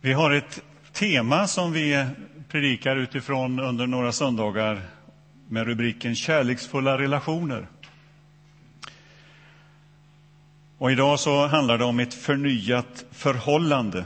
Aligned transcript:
Vi 0.00 0.12
har 0.12 0.30
ett 0.30 0.62
tema 0.92 1.46
som 1.46 1.72
vi 1.72 2.06
predikar 2.48 2.96
utifrån 2.96 3.60
under 3.60 3.86
några 3.86 4.12
söndagar 4.12 4.80
med 5.48 5.66
rubriken 5.66 6.14
Kärleksfulla 6.14 6.98
relationer. 6.98 7.66
Och 10.78 10.92
idag 10.92 11.20
så 11.20 11.46
handlar 11.46 11.78
det 11.78 11.84
om 11.84 12.00
ett 12.00 12.14
förnyat 12.14 13.04
förhållande. 13.10 14.04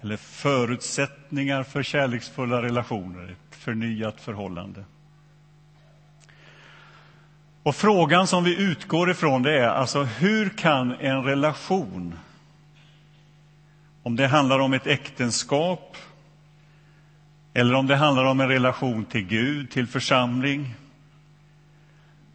Eller 0.00 0.16
förutsättningar 0.16 1.62
för 1.62 1.82
kärleksfulla 1.82 2.62
relationer, 2.62 3.24
ett 3.24 3.56
förnyat 3.56 4.20
förhållande. 4.20 4.84
Och 7.62 7.76
frågan 7.76 8.26
som 8.26 8.44
vi 8.44 8.56
utgår 8.62 9.10
ifrån 9.10 9.42
det 9.42 9.58
är 9.60 9.68
alltså 9.68 10.02
hur 10.02 10.48
kan 10.48 10.92
en 10.92 11.24
relation 11.24 12.14
om 14.10 14.16
det 14.16 14.26
handlar 14.26 14.58
om 14.58 14.72
ett 14.72 14.86
äktenskap 14.86 15.96
eller 17.54 17.74
om 17.74 17.86
det 17.86 17.96
handlar 17.96 18.24
om 18.24 18.40
en 18.40 18.48
relation 18.48 19.04
till 19.04 19.26
Gud, 19.26 19.70
till 19.70 19.86
församling. 19.86 20.74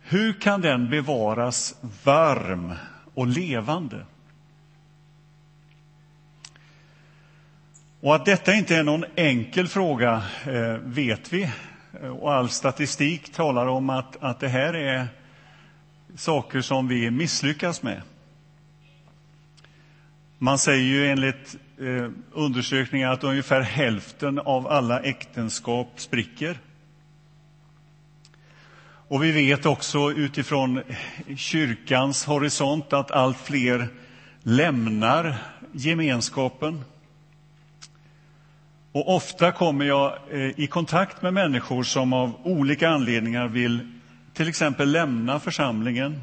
Hur 0.02 0.34
kan 0.34 0.62
den 0.62 0.90
bevaras 0.90 1.76
varm 2.04 2.74
och 3.14 3.28
levande? 3.28 4.06
Och 8.02 8.16
att 8.16 8.26
detta 8.26 8.54
inte 8.54 8.76
är 8.76 8.84
någon 8.84 9.06
enkel 9.16 9.68
fråga 9.68 10.24
eh, 10.46 10.74
vet 10.84 11.34
vi. 11.34 11.52
Eh, 12.02 12.10
och 12.10 12.34
all 12.34 12.50
statistik 12.50 13.34
talar 13.34 13.68
om 13.68 13.90
att, 13.90 14.24
att 14.24 14.40
det 14.40 14.50
här 14.50 14.74
är 14.74 15.08
saker 16.16 16.62
som 16.62 16.88
vi 16.88 17.12
misslyckas 17.12 17.84
med. 17.84 18.02
Man 20.38 20.58
säger 20.58 20.84
ju 20.84 21.08
enligt 21.08 21.58
eh, 21.80 22.10
undersökningar 22.32 23.12
att 23.12 23.24
ungefär 23.24 23.62
hälften 23.62 24.40
av 24.40 24.68
alla 24.68 25.00
äktenskap 25.00 25.92
spricker. 25.96 26.60
Och 29.08 29.24
vi 29.24 29.32
vet 29.32 29.66
också 29.66 30.12
utifrån 30.12 30.82
kyrkans 31.38 32.26
horisont 32.26 32.94
att 32.94 33.12
allt 33.12 33.38
fler 33.38 33.88
lämnar 34.44 35.36
gemenskapen. 35.72 36.84
Och 38.92 39.16
ofta 39.16 39.52
kommer 39.52 39.86
jag 39.86 40.18
eh, 40.32 40.60
i 40.60 40.68
kontakt 40.68 41.22
med 41.22 41.34
människor 41.34 41.84
som 41.84 42.14
av 42.14 42.32
olika 42.44 42.90
anledningar 42.90 43.48
vill 43.48 43.92
till 44.34 44.50
exempel 44.50 44.92
lämna 44.92 45.40
församlingen 45.40 46.22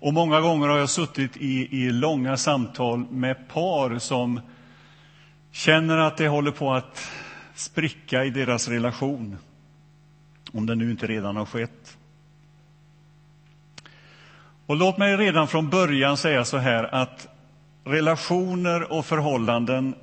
och 0.00 0.14
många 0.14 0.40
gånger 0.40 0.68
har 0.68 0.78
jag 0.78 0.90
suttit 0.90 1.36
i, 1.36 1.82
i 1.82 1.90
långa 1.90 2.36
samtal 2.36 2.98
med 3.10 3.48
par 3.48 3.98
som 3.98 4.40
känner 5.52 5.98
att 5.98 6.16
det 6.16 6.28
håller 6.28 6.50
på 6.50 6.72
att 6.72 7.10
spricka 7.54 8.24
i 8.24 8.30
deras 8.30 8.68
relation, 8.68 9.36
om 10.52 10.66
det 10.66 10.74
nu 10.74 10.90
inte 10.90 11.06
redan 11.06 11.36
har 11.36 11.46
skett. 11.46 11.98
Och 14.66 14.76
låt 14.76 14.98
mig 14.98 15.16
redan 15.16 15.48
från 15.48 15.70
början 15.70 16.16
säga 16.16 16.44
så 16.44 16.56
här 16.56 16.94
att 16.94 17.28
relationer 17.84 18.92
och 18.92 19.06
förhållanden 19.06 19.94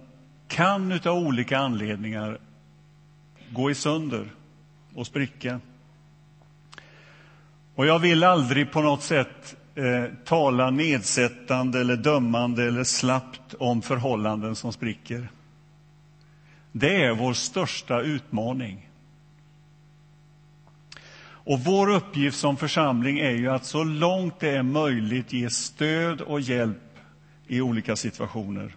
kan 0.47 0.91
av 0.91 1.17
olika 1.17 1.57
anledningar 1.57 2.39
gå 3.49 3.71
i 3.71 3.75
sönder 3.75 4.29
och 4.95 5.07
spricka. 5.07 5.59
Och 7.75 7.85
jag 7.85 7.99
vill 7.99 8.23
aldrig 8.23 8.71
på 8.71 8.81
något 8.81 9.03
sätt 9.03 9.56
eh, 9.77 10.05
tala 10.25 10.69
nedsättande 10.69 11.81
eller 11.81 11.95
dömande 11.95 12.63
eller 12.63 12.83
slappt 12.83 13.53
om 13.59 13.81
förhållanden 13.81 14.55
som 14.55 14.73
spricker. 14.73 15.29
Det 16.71 17.03
är 17.03 17.13
vår 17.13 17.33
största 17.33 18.01
utmaning. 18.01 18.89
Och 21.19 21.59
vår 21.59 21.89
uppgift 21.89 22.37
som 22.39 22.57
församling 22.57 23.19
är 23.19 23.31
ju 23.31 23.49
att 23.49 23.65
så 23.65 23.83
långt 23.83 24.39
det 24.39 24.49
är 24.49 24.63
möjligt 24.63 25.33
ge 25.33 25.49
stöd 25.49 26.21
och 26.21 26.41
hjälp 26.41 26.99
i 27.47 27.61
olika 27.61 27.95
situationer. 27.95 28.75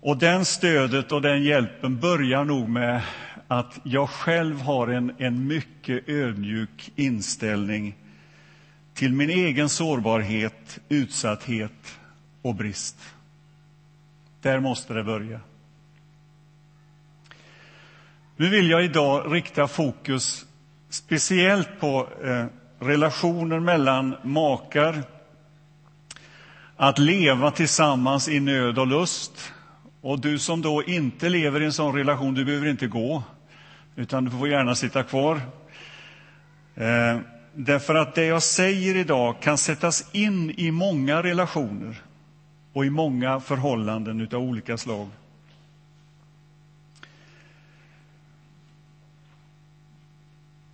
Och 0.00 0.16
den 0.16 0.44
stödet 0.44 1.12
och 1.12 1.22
den 1.22 1.42
hjälpen 1.42 2.00
börjar 2.00 2.44
nog 2.44 2.68
med 2.68 3.02
att 3.48 3.80
jag 3.82 4.10
själv 4.10 4.60
har 4.60 4.88
en, 4.88 5.12
en 5.18 5.46
mycket 5.46 6.08
ödmjuk 6.08 6.92
inställning 6.96 7.94
till 8.96 9.12
min 9.12 9.30
egen 9.30 9.68
sårbarhet, 9.68 10.78
utsatthet 10.88 11.98
och 12.42 12.54
brist. 12.54 12.96
Där 14.42 14.60
måste 14.60 14.94
det 14.94 15.04
börja. 15.04 15.40
Nu 18.36 18.48
vill 18.48 18.70
jag 18.70 18.84
idag 18.84 19.34
rikta 19.34 19.68
fokus 19.68 20.46
speciellt 20.90 21.80
på 21.80 22.08
eh, 22.24 22.46
relationer 22.78 23.60
mellan 23.60 24.16
makar, 24.22 25.02
att 26.76 26.98
leva 26.98 27.50
tillsammans 27.50 28.28
i 28.28 28.40
nöd 28.40 28.78
och 28.78 28.86
lust. 28.86 29.52
Och 30.00 30.20
du 30.20 30.38
som 30.38 30.62
då 30.62 30.84
inte 30.84 31.28
lever 31.28 31.62
i 31.62 31.64
en 31.64 31.72
sån 31.72 31.96
relation, 31.96 32.34
du 32.34 32.44
behöver 32.44 32.66
inte 32.66 32.86
gå, 32.86 33.22
utan 33.96 34.24
du 34.24 34.30
får 34.30 34.48
gärna 34.48 34.74
sitta 34.74 35.02
kvar. 35.02 35.40
Eh, 36.74 37.18
Därför 37.58 37.94
att 37.94 38.14
det 38.14 38.24
jag 38.24 38.42
säger 38.42 38.96
idag 38.96 39.42
kan 39.42 39.58
sättas 39.58 40.10
in 40.12 40.50
i 40.50 40.70
många 40.70 41.22
relationer 41.22 42.02
och 42.72 42.86
i 42.86 42.90
många 42.90 43.40
förhållanden 43.40 44.28
av 44.32 44.40
olika 44.42 44.76
slag. 44.76 45.08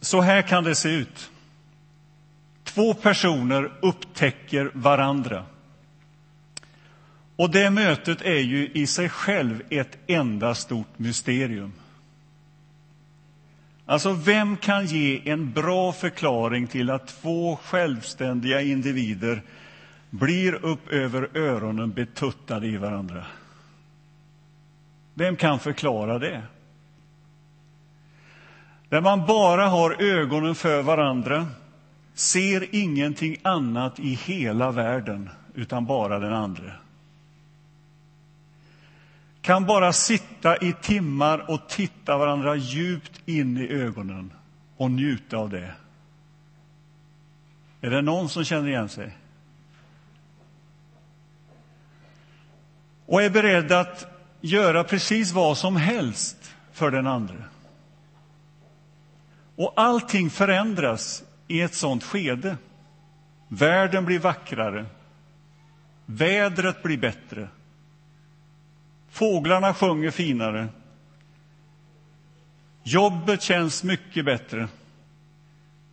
Så 0.01 0.21
här 0.21 0.43
kan 0.43 0.65
det 0.65 0.75
se 0.75 0.89
ut. 0.89 1.31
Två 2.65 2.95
personer 2.95 3.73
upptäcker 3.83 4.71
varandra. 4.75 5.45
Och 7.37 7.51
det 7.51 7.71
mötet 7.71 8.23
är 8.23 8.41
ju 8.41 8.69
i 8.75 8.87
sig 8.87 9.09
själv 9.09 9.63
ett 9.71 9.99
enda 10.07 10.55
stort 10.55 10.99
mysterium. 10.99 11.73
Alltså, 13.93 14.13
vem 14.13 14.57
kan 14.57 14.87
ge 14.87 15.31
en 15.31 15.53
bra 15.53 15.93
förklaring 15.93 16.67
till 16.67 16.91
att 16.91 17.07
två 17.07 17.57
självständiga 17.57 18.61
individer 18.61 19.43
blir 20.11 20.65
upp 20.65 20.89
över 20.89 21.29
öronen 21.35 21.91
betuttade 21.91 22.67
i 22.67 22.77
varandra? 22.77 23.27
Vem 25.15 25.37
kan 25.37 25.59
förklara 25.59 26.19
det? 26.19 26.43
Där 28.89 29.01
man 29.01 29.27
bara 29.27 29.67
har 29.67 30.03
ögonen 30.03 30.55
för 30.55 30.83
varandra, 30.83 31.47
ser 32.15 32.75
ingenting 32.75 33.37
annat 33.43 34.01
i 34.01 34.15
hela 34.15 34.71
världen, 34.71 35.31
utan 35.55 35.87
bara 35.87 36.19
den 36.19 36.35
andra 36.35 36.73
kan 39.43 39.67
bara 39.67 39.93
sitta 39.93 40.57
i 40.57 40.73
timmar 40.73 41.51
och 41.51 41.69
titta 41.69 42.17
varandra 42.17 42.57
djupt 42.57 43.29
in 43.29 43.57
i 43.57 43.69
ögonen 43.69 44.33
och 44.77 44.91
njuta 44.91 45.37
av 45.37 45.51
det. 45.51 45.75
Är 47.81 47.91
det 47.91 48.03
någon 48.03 48.29
som 48.29 48.45
känner 48.45 48.69
igen 48.69 48.89
sig? 48.89 49.17
Och 53.07 53.23
är 53.23 53.31
beredd 53.31 53.73
att 53.73 54.07
göra 54.41 54.85
precis 54.85 55.33
vad 55.33 55.59
som 55.59 55.77
helst 55.77 56.55
för 56.73 56.91
den 56.91 57.07
andra. 57.07 57.45
Och 59.57 59.73
allting 59.77 60.31
förändras 60.31 61.23
i 61.49 61.61
ett 61.61 61.75
sånt 61.75 62.05
skede. 62.05 62.57
Världen 63.49 64.05
blir 64.05 64.19
vackrare. 64.19 64.87
Vädret 66.07 66.83
blir 66.83 66.99
bättre. 66.99 67.49
Fåglarna 69.13 69.75
sjunger 69.75 70.11
finare. 70.11 70.69
Jobbet 72.83 73.43
känns 73.43 73.85
mycket 73.85 74.25
bättre. 74.25 74.69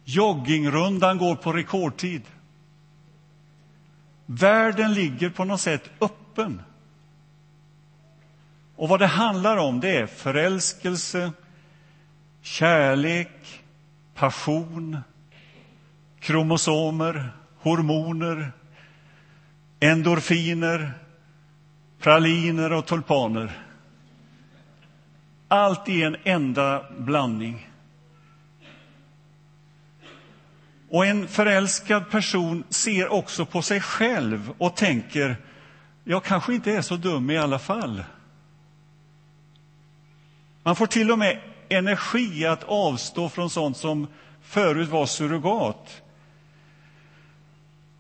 Joggingrundan 0.04 1.18
går 1.18 1.36
på 1.36 1.54
rekordtid. 1.54 2.22
Världen 4.26 4.94
ligger 4.94 5.30
på 5.30 5.46
något 5.46 5.62
sätt 5.62 5.90
öppen. 6.02 6.62
Och 8.76 8.90
vad 8.90 9.00
det 9.00 9.08
handlar 9.08 9.58
om 9.58 9.80
det 9.80 9.98
är 9.98 10.06
förälskelse, 10.06 11.32
kärlek, 12.42 13.62
passion, 14.16 14.98
kromosomer, 16.20 17.32
hormoner, 17.60 18.52
endorfiner, 19.80 20.94
praliner 22.00 22.74
och 22.74 22.86
tulpaner. 22.86 23.66
Allt 25.48 25.90
i 25.90 26.04
en 26.04 26.16
enda 26.24 26.86
blandning. 26.98 27.70
Och 30.90 31.06
en 31.06 31.28
förälskad 31.28 32.10
person 32.10 32.64
ser 32.70 33.12
också 33.12 33.46
på 33.46 33.62
sig 33.62 33.82
själv 33.82 34.54
och 34.58 34.76
tänker 34.76 35.38
jag 36.04 36.24
kanske 36.24 36.54
inte 36.54 36.72
är 36.72 36.82
så 36.82 36.96
dum 36.96 37.30
i 37.30 37.38
alla 37.38 37.60
fall. 37.60 38.04
Man 40.64 40.76
får 40.76 40.88
till 40.88 41.12
och 41.12 41.20
med 41.20 41.40
energi 41.70 42.46
att 42.46 42.64
avstå 42.64 43.30
från 43.30 43.50
sånt 43.50 43.78
som 43.78 44.08
förut 44.42 44.90
var 44.90 45.06
surrogat. 45.06 46.02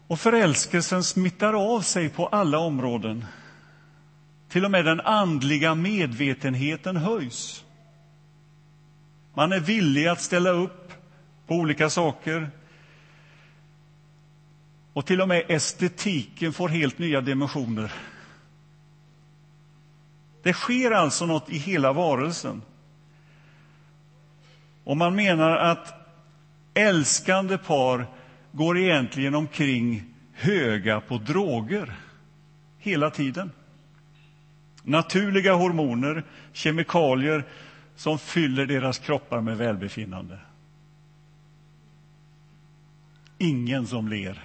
Och 0.07 0.19
förälskelsen 0.19 1.03
smittar 1.03 1.75
av 1.75 1.81
sig 1.81 2.09
på 2.09 2.27
alla 2.27 2.59
områden. 2.59 3.25
Till 4.49 4.65
och 4.65 4.71
med 4.71 4.85
den 4.85 4.99
andliga 4.99 5.75
medvetenheten 5.75 6.95
höjs. 6.95 7.65
Man 9.33 9.51
är 9.51 9.59
villig 9.59 10.07
att 10.07 10.21
ställa 10.21 10.49
upp 10.49 10.93
på 11.47 11.55
olika 11.55 11.89
saker. 11.89 12.49
Och 14.93 15.05
till 15.05 15.21
och 15.21 15.27
med 15.27 15.45
estetiken 15.47 16.53
får 16.53 16.69
helt 16.69 16.99
nya 16.99 17.21
dimensioner. 17.21 17.93
Det 20.43 20.53
sker 20.53 20.91
alltså 20.91 21.25
något 21.25 21.49
i 21.49 21.57
hela 21.57 21.93
varelsen. 21.93 22.61
Och 24.83 24.97
man 24.97 25.15
menar 25.15 25.57
att 25.57 25.93
älskande 26.73 27.57
par 27.57 28.07
går 28.51 28.77
egentligen 28.77 29.35
omkring 29.35 30.03
höga 30.33 31.01
på 31.01 31.17
droger 31.17 31.95
hela 32.77 33.09
tiden. 33.11 33.51
Naturliga 34.83 35.53
hormoner, 35.53 36.23
kemikalier 36.53 37.45
som 37.95 38.19
fyller 38.19 38.65
deras 38.65 38.99
kroppar 38.99 39.41
med 39.41 39.57
välbefinnande. 39.57 40.39
Ingen 43.37 43.87
som 43.87 44.07
ler. 44.07 44.43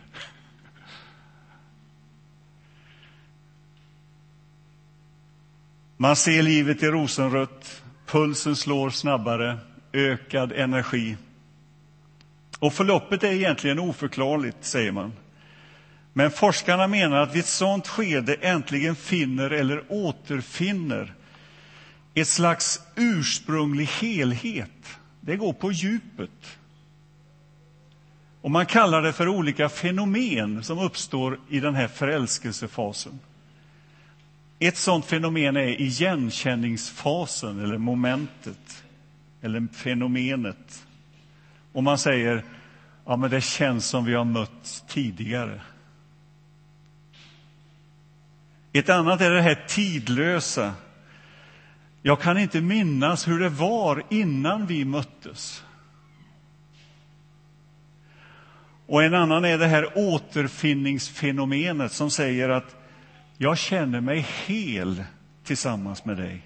Man 5.96 6.16
ser 6.16 6.42
livet 6.42 6.82
i 6.82 6.86
rosenrött, 6.86 7.82
pulsen 8.06 8.56
slår 8.56 8.90
snabbare, 8.90 9.58
ökad 9.92 10.52
energi. 10.52 11.16
Och 12.58 12.72
förloppet 12.72 13.24
är 13.24 13.32
egentligen 13.32 13.78
oförklarligt, 13.78 14.64
säger 14.64 14.92
man. 14.92 15.12
Men 16.16 16.30
forskarna 16.30 16.86
menar 16.86 17.16
att 17.16 17.34
vid 17.34 17.40
ett 17.40 17.46
sådant 17.46 17.88
skede 17.88 18.34
äntligen 18.34 18.96
finner 18.96 19.50
eller 19.50 19.82
återfinner 19.88 21.14
ett 22.14 22.28
slags 22.28 22.80
ursprunglig 22.96 23.86
helhet. 23.86 24.98
Det 25.20 25.36
går 25.36 25.52
på 25.52 25.72
djupet. 25.72 26.58
Och 28.40 28.50
man 28.50 28.66
kallar 28.66 29.02
det 29.02 29.12
för 29.12 29.28
olika 29.28 29.68
fenomen 29.68 30.64
som 30.64 30.78
uppstår 30.78 31.40
i 31.48 31.60
den 31.60 31.74
här 31.74 31.88
förälskelsefasen. 31.88 33.18
Ett 34.58 34.76
sådant 34.76 35.04
fenomen 35.04 35.56
är 35.56 35.80
igenkänningsfasen, 35.80 37.64
eller 37.64 37.78
momentet, 37.78 38.84
eller 39.42 39.66
fenomenet. 39.72 40.86
Och 41.72 41.82
man 41.82 41.98
säger 41.98 42.44
ja, 43.04 43.16
men 43.16 43.30
det 43.30 43.40
känns 43.40 43.86
som 43.86 44.04
vi 44.04 44.14
har 44.14 44.24
mötts 44.24 44.84
tidigare. 44.88 45.60
Ett 48.76 48.88
annat 48.88 49.20
är 49.20 49.30
det 49.30 49.42
här 49.42 49.64
tidlösa. 49.68 50.74
Jag 52.02 52.20
kan 52.20 52.38
inte 52.38 52.60
minnas 52.60 53.28
hur 53.28 53.40
det 53.40 53.48
var 53.48 54.02
innan 54.10 54.66
vi 54.66 54.84
möttes. 54.84 55.64
Och 58.86 59.02
en 59.02 59.14
annan 59.14 59.44
är 59.44 59.58
det 59.58 59.66
här 59.66 59.92
återfinningsfenomenet 59.94 61.92
som 61.92 62.10
säger 62.10 62.48
att 62.48 62.76
jag 63.38 63.58
känner 63.58 64.00
mig 64.00 64.26
hel 64.46 65.04
tillsammans 65.44 66.04
med 66.04 66.16
dig. 66.16 66.42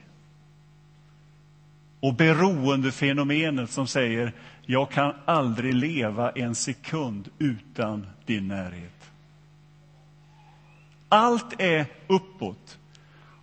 Och 2.00 2.14
beroendefenomenet 2.14 3.70
som 3.70 3.86
säger 3.86 4.32
jag 4.66 4.90
kan 4.90 5.14
aldrig 5.24 5.74
leva 5.74 6.30
en 6.30 6.54
sekund 6.54 7.28
utan 7.38 8.06
din 8.26 8.48
närhet. 8.48 9.10
Allt 11.08 11.60
är 11.60 11.86
uppåt. 12.06 12.78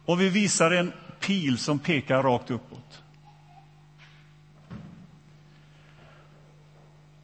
Och 0.05 0.21
vi 0.21 0.29
visar 0.29 0.71
en 0.71 0.91
pil 1.19 1.57
som 1.57 1.79
pekar 1.79 2.23
rakt 2.23 2.51
uppåt. 2.51 3.03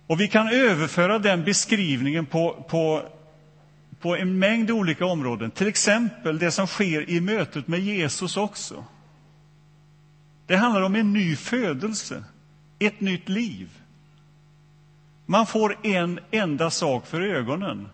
Och 0.07 0.19
vi 0.19 0.27
kan 0.27 0.47
överföra 0.47 1.19
den 1.19 1.43
beskrivningen 1.43 2.25
på, 2.25 2.65
på, 2.69 3.03
på 3.99 4.15
en 4.15 4.39
mängd 4.39 4.71
olika 4.71 5.05
områden. 5.05 5.51
Till 5.51 5.67
exempel 5.67 6.39
det 6.39 6.51
som 6.51 6.67
sker 6.67 7.09
i 7.09 7.21
mötet 7.21 7.67
med 7.67 7.79
Jesus 7.79 8.37
också. 8.37 8.85
Det 10.45 10.55
handlar 10.55 10.81
om 10.81 10.95
en 10.95 11.13
ny 11.13 11.35
födelse, 11.35 12.23
ett 12.79 13.01
nytt 13.01 13.29
liv. 13.29 13.69
Man 15.25 15.45
får 15.45 15.77
en 15.83 16.19
enda 16.31 16.69
sak 16.69 17.07
för 17.07 17.21
ögonen. 17.21 17.89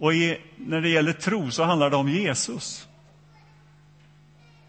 Och 0.00 0.14
i, 0.14 0.38
när 0.56 0.80
det 0.80 0.88
gäller 0.88 1.12
tro 1.12 1.50
så 1.50 1.64
handlar 1.64 1.90
det 1.90 1.96
om 1.96 2.08
Jesus. 2.08 2.88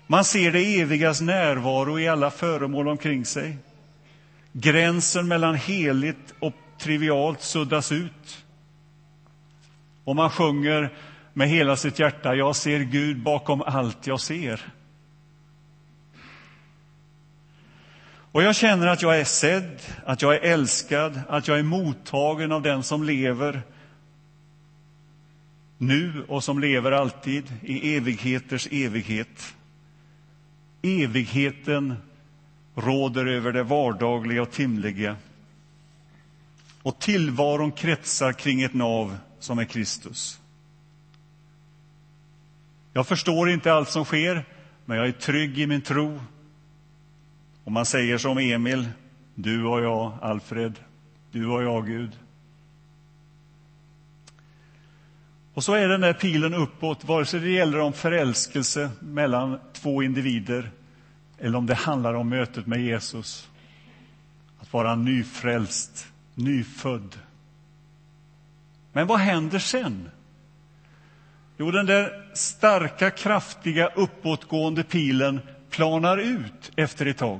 Man 0.07 0.25
ser 0.25 0.51
det 0.51 0.80
evigas 0.80 1.22
närvaro 1.22 2.00
i 2.00 2.07
alla 2.07 2.31
föremål 2.31 2.88
omkring 2.88 3.25
sig. 3.25 3.57
Gränsen 4.51 5.28
mellan 5.28 5.56
heligt 5.56 6.33
och 6.39 6.54
trivialt 6.78 7.42
suddas 7.42 7.92
ut. 7.92 8.45
Och 10.04 10.16
man 10.16 10.30
sjunger 10.30 10.89
med 11.34 11.50
hela 11.50 11.75
sitt 11.75 12.00
hjärta, 12.00 12.36
jag 12.36 12.56
ser 12.56 12.80
Gud 12.80 13.24
bakom 13.24 13.62
allt 13.62 14.07
jag 14.07 14.19
ser. 14.19 14.74
Och 18.31 18.44
jag 18.44 18.56
känner 18.56 18.88
att 18.88 19.01
jag 19.01 19.19
är 19.19 19.25
sedd, 19.25 19.80
att 20.06 20.22
jag 20.22 20.36
är 20.36 20.39
älskad, 20.39 21.22
att 21.30 21.48
jag 21.48 21.60
är 21.60 21.63
mottagen 21.63 22.51
av 22.51 22.62
den 22.62 22.84
som 22.84 23.04
lever 23.04 23.62
nu 25.81 26.25
och 26.28 26.44
som 26.44 26.60
lever 26.60 26.92
alltid 26.92 27.54
i 27.62 27.95
evigheters 27.95 28.68
evighet. 28.72 29.56
Evigheten 30.81 31.95
råder 32.75 33.25
över 33.25 33.51
det 33.51 33.63
vardagliga 33.63 34.42
och 34.42 34.51
timliga. 34.51 35.16
Och 36.83 37.00
tillvaron 37.00 37.72
kretsar 37.72 38.33
kring 38.33 38.62
ett 38.62 38.74
nav 38.74 39.18
som 39.39 39.60
är 39.60 39.66
Kristus. 39.66 40.39
Jag 42.94 43.07
förstår 43.07 43.50
inte 43.50 43.74
allt 43.74 43.89
som 43.89 44.05
sker, 44.05 44.46
men 44.86 44.98
jag 44.98 45.08
är 45.08 45.12
trygg 45.12 45.60
i 45.60 45.67
min 45.67 45.82
tro. 45.82 46.20
Och 47.63 47.72
man 47.72 47.86
säger 47.86 48.17
som 48.17 48.38
Emil, 48.38 48.89
du 49.36 49.65
och 49.65 49.82
jag, 49.82 50.17
Alfred, 50.22 50.79
du 51.32 51.46
och 51.46 51.63
jag, 51.63 51.88
Gud. 51.88 52.12
Och 55.62 55.65
så 55.65 55.74
är 55.74 55.88
den 55.88 56.01
där 56.01 56.13
pilen 56.13 56.53
uppåt, 56.53 57.06
vare 57.06 57.25
sig 57.25 57.39
det 57.39 57.50
gäller 57.50 57.80
om 57.80 57.94
förälskelse 57.94 58.89
mellan 59.00 59.60
två 59.74 60.03
individer 60.03 60.72
eller 61.39 61.58
om 61.58 61.65
det 61.65 61.74
handlar 61.74 62.13
om 62.13 62.30
mötet 62.30 62.68
med 62.68 62.82
Jesus. 62.82 63.50
Att 64.60 64.74
vara 64.74 64.96
nyfrälst, 64.96 66.08
nyfödd. 66.36 67.15
Men 68.94 69.08
vad 69.08 69.20
händer 69.20 69.60
sen? 69.60 70.10
Jo, 71.58 71.72
den 71.72 71.86
där 71.86 72.30
starka, 72.34 73.10
kraftiga, 73.12 73.88
uppåtgående 73.88 74.84
pilen 74.84 75.39
planar 75.70 76.18
ut 76.18 76.72
efter 76.75 77.06
ett 77.06 77.18
tag. 77.18 77.39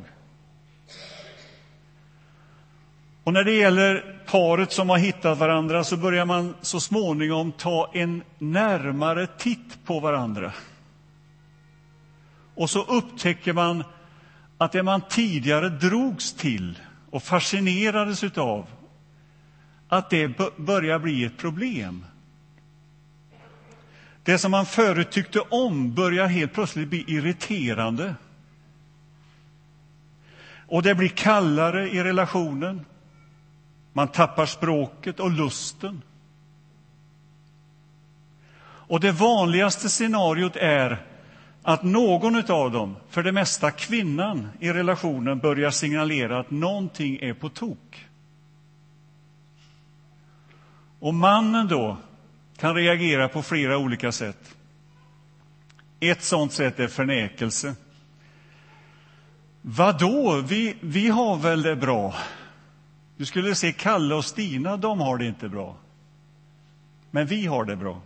Och 3.24 3.34
när 3.34 3.44
det 3.44 3.52
gäller 3.52 4.16
paret 4.26 4.72
som 4.72 4.90
har 4.90 4.98
hittat 4.98 5.38
varandra 5.38 5.84
så 5.84 5.98
börjar 5.98 6.26
man 6.26 6.56
så 6.62 6.80
småningom 6.80 7.52
ta 7.52 7.92
en 7.94 8.24
närmare 8.38 9.28
titt 9.28 9.86
på 9.86 10.00
varandra. 10.00 10.52
Och 12.56 12.70
så 12.70 12.84
upptäcker 12.84 13.54
man 13.54 13.84
att 14.58 14.72
det 14.72 14.84
man 14.84 15.02
tidigare 15.10 15.70
drogs 15.70 16.34
till 16.34 16.80
och 17.10 17.24
fascinerades 17.24 18.38
av, 18.38 18.68
att 19.88 20.10
det 20.10 20.58
börjar 20.58 21.00
bli 21.00 21.24
ett 21.24 21.38
problem. 21.38 22.06
Det 24.24 24.38
som 24.38 24.52
man 24.52 24.66
förut 24.66 25.12
tyckte 25.12 25.40
om 25.40 25.94
börjar 25.94 26.28
helt 26.28 26.54
plötsligt 26.54 26.90
bli 26.90 27.04
irriterande. 27.08 28.16
Och 30.68 30.84
det 30.84 30.96
blir 30.96 31.10
kallare 31.10 31.90
i 31.90 32.04
relationen. 32.04 32.86
Man 33.94 34.08
tappar 34.08 34.46
språket 34.46 35.20
och 35.20 35.32
lusten. 35.32 36.02
Och 38.64 39.00
det 39.00 39.12
vanligaste 39.12 39.90
scenariot 39.90 40.56
är 40.56 41.06
att 41.64 41.84
någon 41.84 42.52
av 42.52 42.72
dem, 42.72 42.96
för 43.10 43.24
det 43.24 43.32
mesta 43.32 43.72
kvinnan 43.72 44.50
i 44.60 44.74
relationen, 44.74 45.40
börjar 45.40 45.72
signalera 45.72 46.40
att 46.40 46.52
någonting 46.52 47.18
är 47.22 47.34
på 47.34 47.50
tok. 47.50 48.08
Och 51.00 51.14
mannen 51.14 51.68
då 51.68 51.98
kan 52.58 52.76
reagera 52.76 53.30
på 53.30 53.42
flera 53.42 53.78
olika 53.78 54.12
sätt. 54.12 54.56
Ett 56.00 56.24
sånt 56.24 56.54
sätt 56.54 56.80
är 56.80 56.88
förnekelse. 56.88 57.76
Vadå, 59.62 60.44
vi, 60.48 60.76
vi 60.82 61.08
har 61.08 61.38
väl 61.38 61.62
det 61.62 61.76
bra? 61.76 62.16
Du 63.22 63.26
skulle 63.26 63.56
se 63.56 63.72
Kalle 63.72 64.16
och 64.16 64.26
Stina, 64.26 64.78
de 64.78 65.00
har 65.00 65.18
det 65.18 65.26
inte 65.26 65.50
bra. 65.50 65.76
Men 67.12 67.28
vi 67.28 67.46
har 67.46 67.66
det 67.66 67.76
bra. 67.76 68.02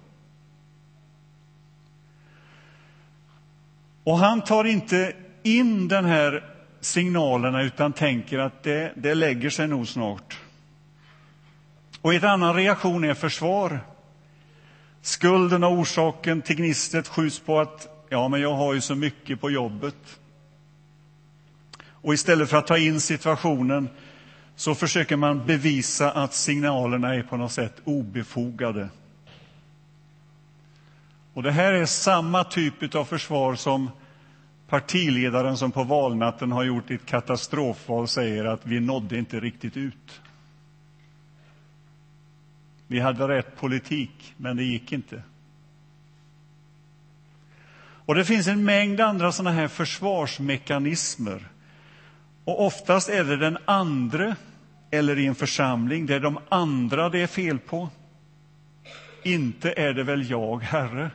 Och 4.03 4.17
han 4.17 4.41
tar 4.41 4.63
inte 4.63 5.13
in 5.43 5.87
den 5.87 6.05
här 6.05 6.43
signalerna 6.79 7.61
utan 7.61 7.93
tänker 7.93 8.39
att 8.39 8.63
det, 8.63 8.93
det 8.95 9.15
lägger 9.15 9.49
sig 9.49 9.67
nog 9.67 9.87
snart. 9.87 10.39
Och 12.01 12.13
en 12.13 12.25
annan 12.25 12.55
reaktion 12.55 13.03
är 13.03 13.13
försvar. 13.13 13.79
Skulden 15.01 15.63
och 15.63 15.71
orsaken 15.71 16.41
till 16.41 16.55
gnistret 16.55 17.07
skjuts 17.07 17.39
på 17.39 17.59
att 17.59 18.05
ja, 18.09 18.27
men 18.27 18.41
jag 18.41 18.53
har 18.53 18.73
ju 18.73 18.81
så 18.81 18.95
mycket 18.95 19.41
på 19.41 19.51
jobbet. 19.51 20.19
Och 21.87 22.13
istället 22.13 22.49
för 22.49 22.57
att 22.57 22.67
ta 22.67 22.77
in 22.77 23.01
situationen 23.01 23.89
så 24.55 24.75
försöker 24.75 25.15
man 25.15 25.45
bevisa 25.45 26.11
att 26.11 26.33
signalerna 26.33 27.15
är 27.15 27.23
på 27.23 27.37
något 27.37 27.51
sätt 27.51 27.81
obefogade. 27.83 28.89
Och 31.33 31.43
det 31.43 31.51
här 31.51 31.73
är 31.73 31.85
samma 31.85 32.43
typ 32.43 32.95
av 32.95 33.05
försvar 33.05 33.55
som 33.55 33.89
partiledaren 34.67 35.57
som 35.57 35.71
på 35.71 35.83
valnatten 35.83 36.51
har 36.51 36.63
gjort 36.63 36.91
ett 36.91 37.05
katastrofval 37.05 38.07
säger 38.07 38.45
att 38.45 38.65
vi 38.65 38.79
nådde 38.79 39.17
inte 39.17 39.39
riktigt 39.39 39.77
ut. 39.77 40.21
Vi 42.87 42.99
hade 42.99 43.27
rätt 43.27 43.57
politik, 43.57 44.33
men 44.37 44.57
det 44.57 44.63
gick 44.63 44.91
inte. 44.91 45.23
Och 48.05 48.15
Det 48.15 48.25
finns 48.25 48.47
en 48.47 48.65
mängd 48.65 49.01
andra 49.01 49.31
såna 49.31 49.51
här 49.51 49.67
försvarsmekanismer. 49.67 51.47
Och 52.45 52.65
Oftast 52.65 53.09
är 53.09 53.23
det 53.23 53.37
den 53.37 53.57
andre, 53.65 54.35
eller 54.91 55.19
i 55.19 55.25
en 55.25 55.35
församling, 55.35 56.05
det 56.05 56.15
är 56.15 56.19
de 56.19 56.39
andra 56.49 57.09
det 57.09 57.19
är 57.19 57.27
fel 57.27 57.59
på. 57.59 57.89
Inte 59.23 59.73
är 59.77 59.93
det 59.93 60.03
väl 60.03 60.29
jag, 60.29 60.63
Herre. 60.63 61.11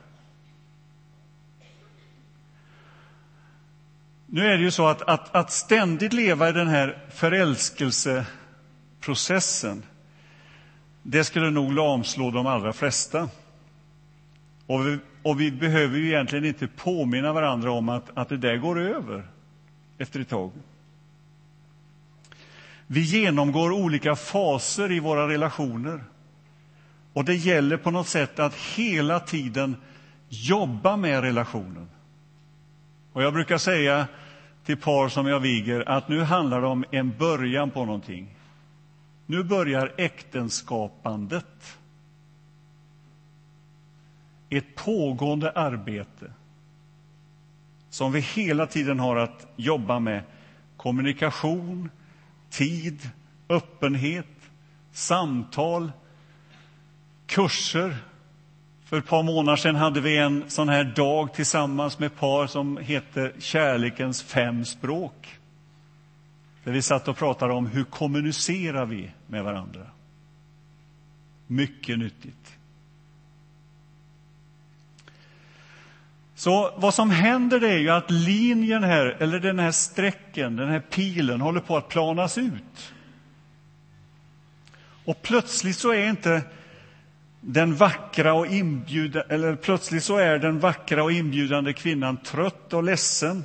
Nu 4.27 4.47
är 4.47 4.59
det 4.59 4.65
ju 4.65 4.71
så 4.71 4.87
att, 4.87 5.03
att, 5.03 5.35
att 5.35 5.53
ständigt 5.53 6.13
leva 6.13 6.49
i 6.49 6.53
den 6.53 6.69
här 6.69 6.99
förälskelseprocessen 7.11 9.83
det 11.03 11.25
skulle 11.25 11.51
nog 11.51 11.73
lamslå 11.73 12.31
de 12.31 12.47
allra 12.47 12.73
flesta. 12.73 13.29
Och 14.67 14.87
vi, 14.87 14.99
och 15.23 15.41
vi 15.41 15.51
behöver 15.51 15.99
ju 15.99 16.07
egentligen 16.07 16.45
inte 16.45 16.67
påminna 16.67 17.33
varandra 17.33 17.73
om 17.73 17.89
att, 17.89 18.05
att 18.15 18.29
det 18.29 18.37
där 18.37 18.57
går 18.57 18.81
över 18.81 19.25
efter 19.99 20.21
ett 20.21 20.29
tag. 20.29 20.51
Vi 22.93 23.01
genomgår 23.01 23.73
olika 23.73 24.17
faser 24.17 24.93
i 24.93 25.01
våra 25.01 25.29
relationer. 25.29 26.05
Och 27.13 27.25
det 27.25 27.35
gäller 27.35 27.77
på 27.77 27.91
något 27.91 28.09
sätt 28.09 28.39
att 28.39 28.55
hela 28.55 29.21
tiden 29.21 29.77
jobba 30.29 30.97
med 30.97 31.21
relationen. 31.21 31.89
Och 33.13 33.23
jag 33.23 33.33
brukar 33.33 33.59
säga 33.59 34.07
till 34.65 34.77
par 34.77 35.09
som 35.09 35.27
jag 35.27 35.41
viger 35.41 35.89
att 35.89 36.09
nu 36.09 36.23
handlar 36.23 36.61
det 36.61 36.67
om 36.67 36.85
en 36.91 37.17
början 37.19 37.71
på 37.71 37.85
någonting. 37.85 38.37
Nu 39.27 39.43
börjar 39.43 39.95
äktenskapandet. 39.97 41.79
Ett 44.49 44.75
pågående 44.75 45.51
arbete 45.51 46.33
som 47.91 48.13
vi 48.13 48.21
hela 48.21 48.67
tiden 48.67 49.01
har 49.01 49.17
att 49.17 49.47
jobba 49.57 49.99
med. 49.99 50.23
Kommunikation, 50.77 51.91
tid, 52.51 53.11
öppenhet, 53.49 54.27
samtal, 54.93 55.93
kurser. 57.27 57.97
För 58.85 58.99
ett 58.99 59.07
par 59.07 59.23
månader 59.23 59.57
sedan 59.57 59.75
hade 59.75 60.01
vi 60.01 60.19
en 60.19 60.45
sån 60.51 60.69
här 60.69 60.85
dag 60.85 61.35
tillsammans 61.35 61.99
med 61.99 62.17
par 62.17 62.47
som 62.47 62.77
heter 62.77 63.33
Kärlekens 63.39 64.23
fem 64.23 64.65
språk. 64.65 65.39
Där 66.65 66.73
vi 66.73 66.83
satt 66.83 67.09
och 67.09 67.17
pratade 67.17 67.53
om 67.53 67.67
hur 67.67 67.85
kommunicerar 67.85 68.87
vi 68.87 69.11
med 69.27 69.45
varandra. 69.45 69.87
Mycket 71.47 71.99
nyttigt. 71.99 72.60
Så 76.41 76.73
vad 76.77 76.95
som 76.95 77.11
händer 77.11 77.65
är 77.65 77.79
ju 77.79 77.91
att 77.91 78.11
linjen 78.11 78.85
här, 78.85 79.17
eller 79.21 79.41
den 79.41 79.59
här 79.59 79.71
strecken, 79.71 80.57
den 80.57 80.69
här 80.69 80.81
pilen, 80.81 81.41
håller 81.41 81.61
på 81.61 81.77
att 81.77 81.89
planas 81.89 82.39
ut. 82.39 82.93
Och 85.05 85.23
plötsligt 85.23 85.79
så 85.79 85.93
är 85.93 86.09
inte 86.09 86.43
den 87.41 87.75
vackra 87.75 88.35
och 88.35 88.47
inbjudande, 88.47 89.35
eller 89.35 89.57
plötsligt 89.57 90.05
så 90.05 90.17
är 90.17 90.39
den 90.39 90.61
vackra 90.61 91.05
och 91.05 91.13
inbjudande 91.13 91.73
kvinnan 91.73 92.17
trött 92.17 92.73
och 92.73 92.83
ledsen 92.83 93.45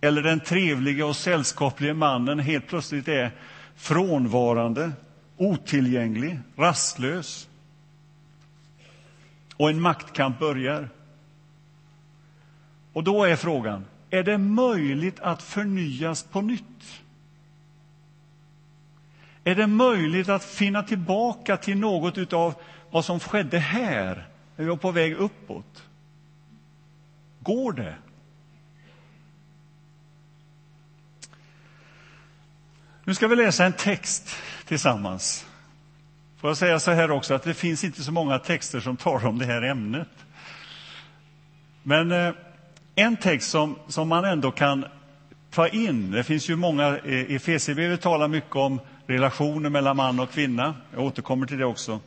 eller 0.00 0.22
den 0.22 0.40
trevliga 0.40 1.06
och 1.06 1.16
sällskapliga 1.16 1.94
mannen 1.94 2.38
helt 2.38 2.66
plötsligt 2.66 3.08
är 3.08 3.30
frånvarande, 3.76 4.92
otillgänglig, 5.36 6.38
rastlös. 6.56 7.48
Och 9.56 9.70
en 9.70 9.80
maktkamp 9.80 10.38
börjar. 10.38 10.88
Och 12.92 13.04
då 13.04 13.24
är 13.24 13.36
frågan, 13.36 13.84
är 14.10 14.22
det 14.22 14.38
möjligt 14.38 15.20
att 15.20 15.42
förnyas 15.42 16.22
på 16.22 16.40
nytt? 16.40 17.02
Är 19.44 19.54
det 19.54 19.66
möjligt 19.66 20.28
att 20.28 20.44
finna 20.44 20.82
tillbaka 20.82 21.56
till 21.56 21.76
något 21.76 22.32
av 22.32 22.54
vad 22.90 23.04
som 23.04 23.20
skedde 23.20 23.58
här, 23.58 24.28
när 24.56 24.64
vi 24.64 24.70
var 24.70 24.76
på 24.76 24.90
väg 24.90 25.12
uppåt? 25.12 25.82
Går 27.40 27.72
det? 27.72 27.94
Nu 33.04 33.14
ska 33.14 33.28
vi 33.28 33.36
läsa 33.36 33.64
en 33.64 33.72
text 33.72 34.36
tillsammans. 34.66 35.46
Får 36.36 36.50
jag 36.50 36.56
säga 36.56 36.80
så 36.80 36.90
här 36.90 37.10
också, 37.10 37.34
att 37.34 37.42
det 37.42 37.54
finns 37.54 37.84
inte 37.84 38.02
så 38.02 38.12
många 38.12 38.38
texter 38.38 38.80
som 38.80 38.96
talar 38.96 39.26
om 39.26 39.38
det 39.38 39.46
här 39.46 39.62
ämnet. 39.62 40.08
Men 41.82 42.12
eh, 42.12 42.34
en 42.94 43.16
text 43.16 43.50
som, 43.50 43.78
som 43.88 44.08
man 44.08 44.24
ändå 44.24 44.50
kan 44.50 44.84
ta 45.50 45.68
in, 45.68 46.10
det 46.10 46.24
finns 46.24 46.50
ju 46.50 46.56
många, 46.56 46.98
eh, 46.98 47.12
i 47.12 47.34
Efesierbrevet 47.34 48.00
talar 48.00 48.28
mycket 48.28 48.56
om 48.56 48.80
relationer 49.06 49.70
mellan 49.70 49.96
man 49.96 50.20
och 50.20 50.30
kvinna. 50.30 50.74
Jag 50.94 51.04
återkommer 51.04 51.46
till 51.46 51.58
det 51.58 51.64
också. 51.64 52.00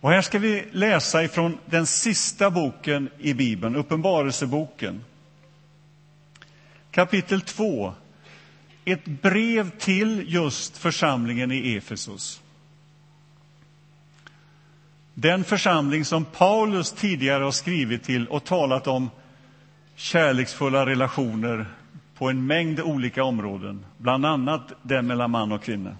Och 0.00 0.10
här 0.10 0.22
ska 0.22 0.38
vi 0.38 0.68
läsa 0.72 1.24
ifrån 1.24 1.58
den 1.66 1.86
sista 1.86 2.50
boken 2.50 3.08
i 3.18 3.34
Bibeln, 3.34 3.76
Uppenbarelseboken. 3.76 5.04
Kapitel 6.90 7.40
2, 7.40 7.94
ett 8.84 9.04
brev 9.04 9.70
till 9.78 10.24
just 10.28 10.78
församlingen 10.78 11.52
i 11.52 11.76
Efesos. 11.76 12.40
Den 15.14 15.44
församling 15.44 16.04
som 16.04 16.24
Paulus 16.24 16.92
tidigare 16.92 17.44
har 17.44 17.50
skrivit 17.50 18.02
till 18.02 18.26
och 18.26 18.44
talat 18.44 18.86
om 18.86 19.10
kärleksfulla 20.00 20.86
relationer 20.86 21.66
på 22.14 22.30
en 22.30 22.46
mängd 22.46 22.80
olika 22.80 23.24
områden, 23.24 23.84
bland 23.98 24.26
annat 24.26 24.72
den 24.82 25.06
mellan 25.06 25.30
man 25.30 25.52
och 25.52 25.62
kvinna. 25.62 25.96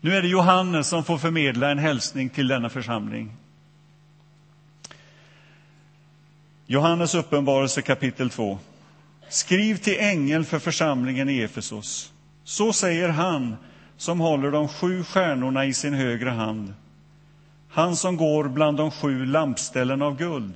Nu 0.00 0.14
är 0.16 0.22
det 0.22 0.28
Johannes 0.28 0.88
som 0.88 1.04
får 1.04 1.18
förmedla 1.18 1.70
en 1.70 1.78
hälsning 1.78 2.28
till 2.28 2.48
denna 2.48 2.68
församling. 2.68 3.32
Johannes 6.66 7.14
uppenbarelse 7.14 7.82
kapitel 7.82 8.30
2. 8.30 8.58
Skriv 9.28 9.76
till 9.76 9.96
ängeln 9.98 10.44
för 10.44 10.58
församlingen 10.58 11.28
i 11.28 11.38
Efesos. 11.38 12.12
Så 12.44 12.72
säger 12.72 13.08
han 13.08 13.56
som 13.96 14.20
håller 14.20 14.50
de 14.50 14.68
sju 14.68 15.04
stjärnorna 15.04 15.64
i 15.64 15.74
sin 15.74 15.94
högra 15.94 16.30
hand, 16.30 16.74
han 17.68 17.96
som 17.96 18.16
går 18.16 18.44
bland 18.44 18.76
de 18.76 18.90
sju 18.90 19.26
lampställen 19.26 20.02
av 20.02 20.16
guld. 20.16 20.54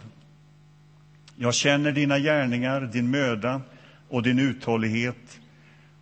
Jag 1.43 1.55
känner 1.55 1.93
dina 1.93 2.19
gärningar, 2.19 2.81
din 2.81 3.11
möda 3.11 3.61
och 4.09 4.23
din 4.23 4.39
uthållighet 4.39 5.41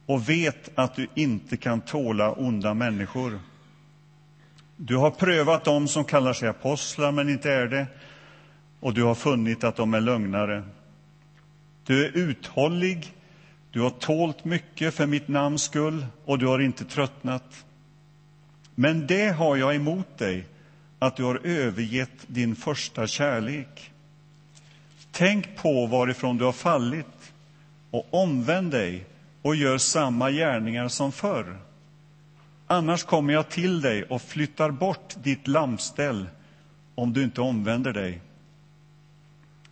och 0.07 0.28
vet 0.28 0.71
att 0.75 0.97
du 0.97 1.07
inte 1.14 1.57
kan 1.57 1.80
tåla 1.80 2.33
onda 2.33 2.75
människor. 2.75 3.40
Du 4.76 4.97
har 4.97 5.11
prövat 5.11 5.64
dem 5.64 5.88
som 5.88 6.04
kallar 6.04 6.33
sig 6.33 6.49
apostlar, 6.49 7.12
men 7.12 7.28
inte 7.28 7.52
är 7.52 7.66
det, 7.66 7.87
och 8.80 8.95
du 8.95 9.02
har 9.02 9.14
funnit 9.14 9.64
att 9.64 9.76
de 9.76 9.95
är 9.95 10.00
lögnare. 10.00 10.62
Du 11.87 12.07
är 12.07 12.11
uthållig, 12.16 13.14
du 13.71 13.80
har 13.80 13.90
tålt 13.90 14.45
mycket 14.45 14.95
för 14.95 15.07
mitt 15.07 15.28
namns 15.28 15.62
skull 15.62 16.07
och 16.25 16.38
du 16.38 16.47
har 16.47 16.59
inte 16.59 16.85
tröttnat. 16.85 17.64
Men 18.75 19.07
det 19.07 19.28
har 19.28 19.57
jag 19.57 19.75
emot 19.75 20.18
dig, 20.18 20.47
att 20.99 21.16
du 21.16 21.25
har 21.25 21.40
övergett 21.45 22.26
din 22.26 22.57
första 22.57 23.07
kärlek. 23.07 23.92
Tänk 25.18 25.56
på 25.56 25.87
varifrån 25.87 26.38
du 26.38 26.44
har 26.44 26.52
fallit 26.52 27.32
och 27.90 28.06
omvänd 28.10 28.70
dig 28.70 29.06
och 29.42 29.56
gör 29.56 29.78
samma 29.78 30.30
gärningar 30.30 30.88
som 30.88 31.12
förr. 31.12 31.56
Annars 32.66 33.04
kommer 33.04 33.32
jag 33.32 33.48
till 33.48 33.80
dig 33.80 34.04
och 34.04 34.22
flyttar 34.22 34.70
bort 34.70 35.14
ditt 35.22 35.48
lampställ 35.48 36.26
om 36.94 37.12
du 37.12 37.22
inte 37.22 37.40
omvänder 37.40 37.92
dig. 37.92 38.20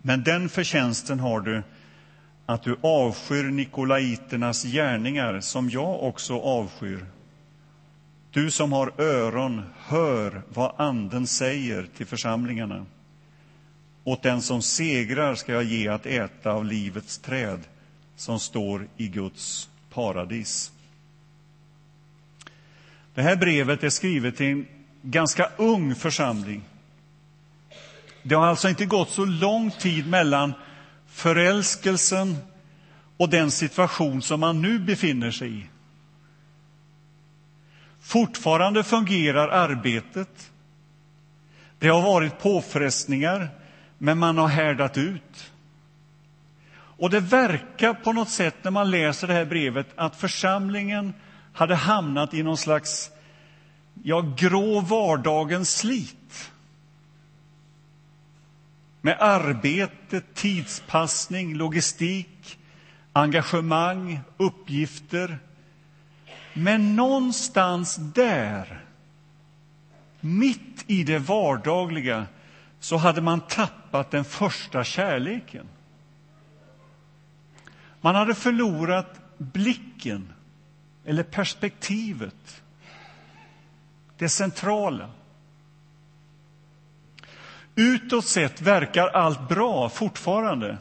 Men 0.03 0.23
den 0.23 0.49
förtjänsten 0.49 1.21
har 1.21 1.41
du 1.41 1.63
att 2.47 2.63
du 2.63 2.77
avskyr 2.81 3.45
nikolaiternas 3.45 4.65
gärningar, 4.65 5.41
som 5.41 5.71
jag 5.71 6.03
också 6.03 6.39
avskyr. 6.41 7.07
Du 8.31 8.51
som 8.51 8.73
har 8.73 9.01
öron, 9.01 9.63
hör 9.79 10.43
vad 10.49 10.73
Anden 10.77 11.27
säger 11.27 11.89
till 11.97 12.07
församlingarna. 12.07 12.87
Åt 14.07 14.23
den 14.23 14.43
som 14.43 14.63
segrar 14.63 15.35
ska 15.35 15.53
jag 15.53 15.65
ge 15.65 15.89
att 15.89 16.07
äta 16.07 16.51
av 16.51 16.65
livets 16.65 17.19
träd 17.19 17.61
som 18.17 18.41
står 18.41 18.89
i 18.97 19.09
Guds 19.09 19.69
paradis. 19.93 20.73
Det 23.15 23.23
här 23.23 23.37
brevet 23.37 23.85
är 23.85 23.91
skrivet 23.91 24.37
till 24.37 24.47
en 24.47 24.67
ganska 25.03 25.51
ung 25.57 25.95
församling. 25.95 26.65
Det 28.23 28.35
har 28.35 28.47
alltså 28.47 28.69
inte 28.69 28.87
gått 28.87 29.11
så 29.11 29.25
lång 29.25 29.71
tid 29.71 30.07
mellan 30.09 30.53
förälskelsen 31.07 32.37
och 33.17 33.29
den 33.29 33.51
situation 33.51 34.23
som 34.23 34.41
man 34.41 34.63
nu 34.63 34.79
befinner 34.79 35.31
sig 35.31 35.59
i. 35.59 35.67
Fortfarande 38.01 38.85
fungerar 38.85 39.49
arbetet. 39.49 40.51
Det 41.79 41.89
har 41.89 42.03
varit 42.03 42.39
påfrestningar, 42.39 43.49
men 43.99 44.19
man 44.19 44.39
har 44.39 44.49
härdat 44.49 44.99
ut. 44.99 45.53
Och 46.99 47.11
det 47.11 47.21
verkar 47.21 47.95
på 47.95 48.13
något 48.13 48.31
sätt 48.31 48.55
när 48.63 48.71
man 48.71 48.91
läser 48.91 49.27
det 49.27 49.35
här 49.35 49.45
brevet 49.45 49.87
att 49.97 50.17
församlingen 50.17 51.15
hade 51.53 51.75
hamnat 51.75 52.35
i 52.35 52.43
någon 52.43 52.57
slags 52.57 53.11
ja, 54.03 54.35
grå 54.37 54.81
vardagens 54.81 55.77
slit. 55.77 56.51
Med 59.01 59.17
arbete, 59.21 60.21
tidspassning, 60.35 61.55
logistik, 61.55 62.59
engagemang, 63.13 64.21
uppgifter. 64.37 65.39
Men 66.53 66.97
någonstans 66.97 67.97
där, 67.97 68.85
mitt 70.21 70.85
i 70.87 71.05
det 71.05 71.19
vardagliga, 71.19 72.27
så 72.81 72.97
hade 72.97 73.21
man 73.21 73.41
tappat 73.41 73.86
den 74.03 74.25
första 74.25 74.85
kärleken. 74.85 75.67
Man 78.01 78.15
hade 78.15 78.35
förlorat 78.35 79.21
blicken, 79.39 80.33
eller 81.05 81.23
perspektivet, 81.23 82.63
det 84.19 84.29
centrala. 84.29 85.11
Utåt 87.75 88.27
sett 88.27 88.61
verkar 88.61 89.09
allt 89.09 89.49
bra 89.49 89.89
fortfarande, 89.89 90.79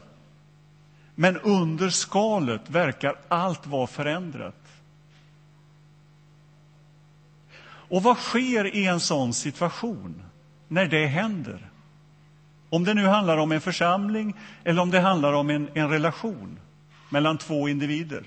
men 1.14 1.36
under 1.36 1.90
skalet 1.90 2.70
verkar 2.70 3.18
allt 3.28 3.66
vara 3.66 3.86
förändrat. 3.86 4.66
Och 7.88 8.02
vad 8.02 8.16
sker 8.16 8.76
i 8.76 8.86
en 8.86 9.00
sån 9.00 9.34
situation, 9.34 10.22
när 10.68 10.86
det 10.86 11.06
händer? 11.06 11.70
Om 12.76 12.84
det 12.84 12.94
nu 12.94 13.06
handlar 13.06 13.38
om 13.38 13.52
en 13.52 13.60
församling 13.60 14.34
eller 14.64 14.82
om 14.82 14.90
det 14.90 15.00
handlar 15.00 15.32
om 15.32 15.50
en, 15.50 15.68
en 15.74 15.90
relation 15.90 16.58
mellan 17.08 17.38
två 17.38 17.68
individer. 17.68 18.22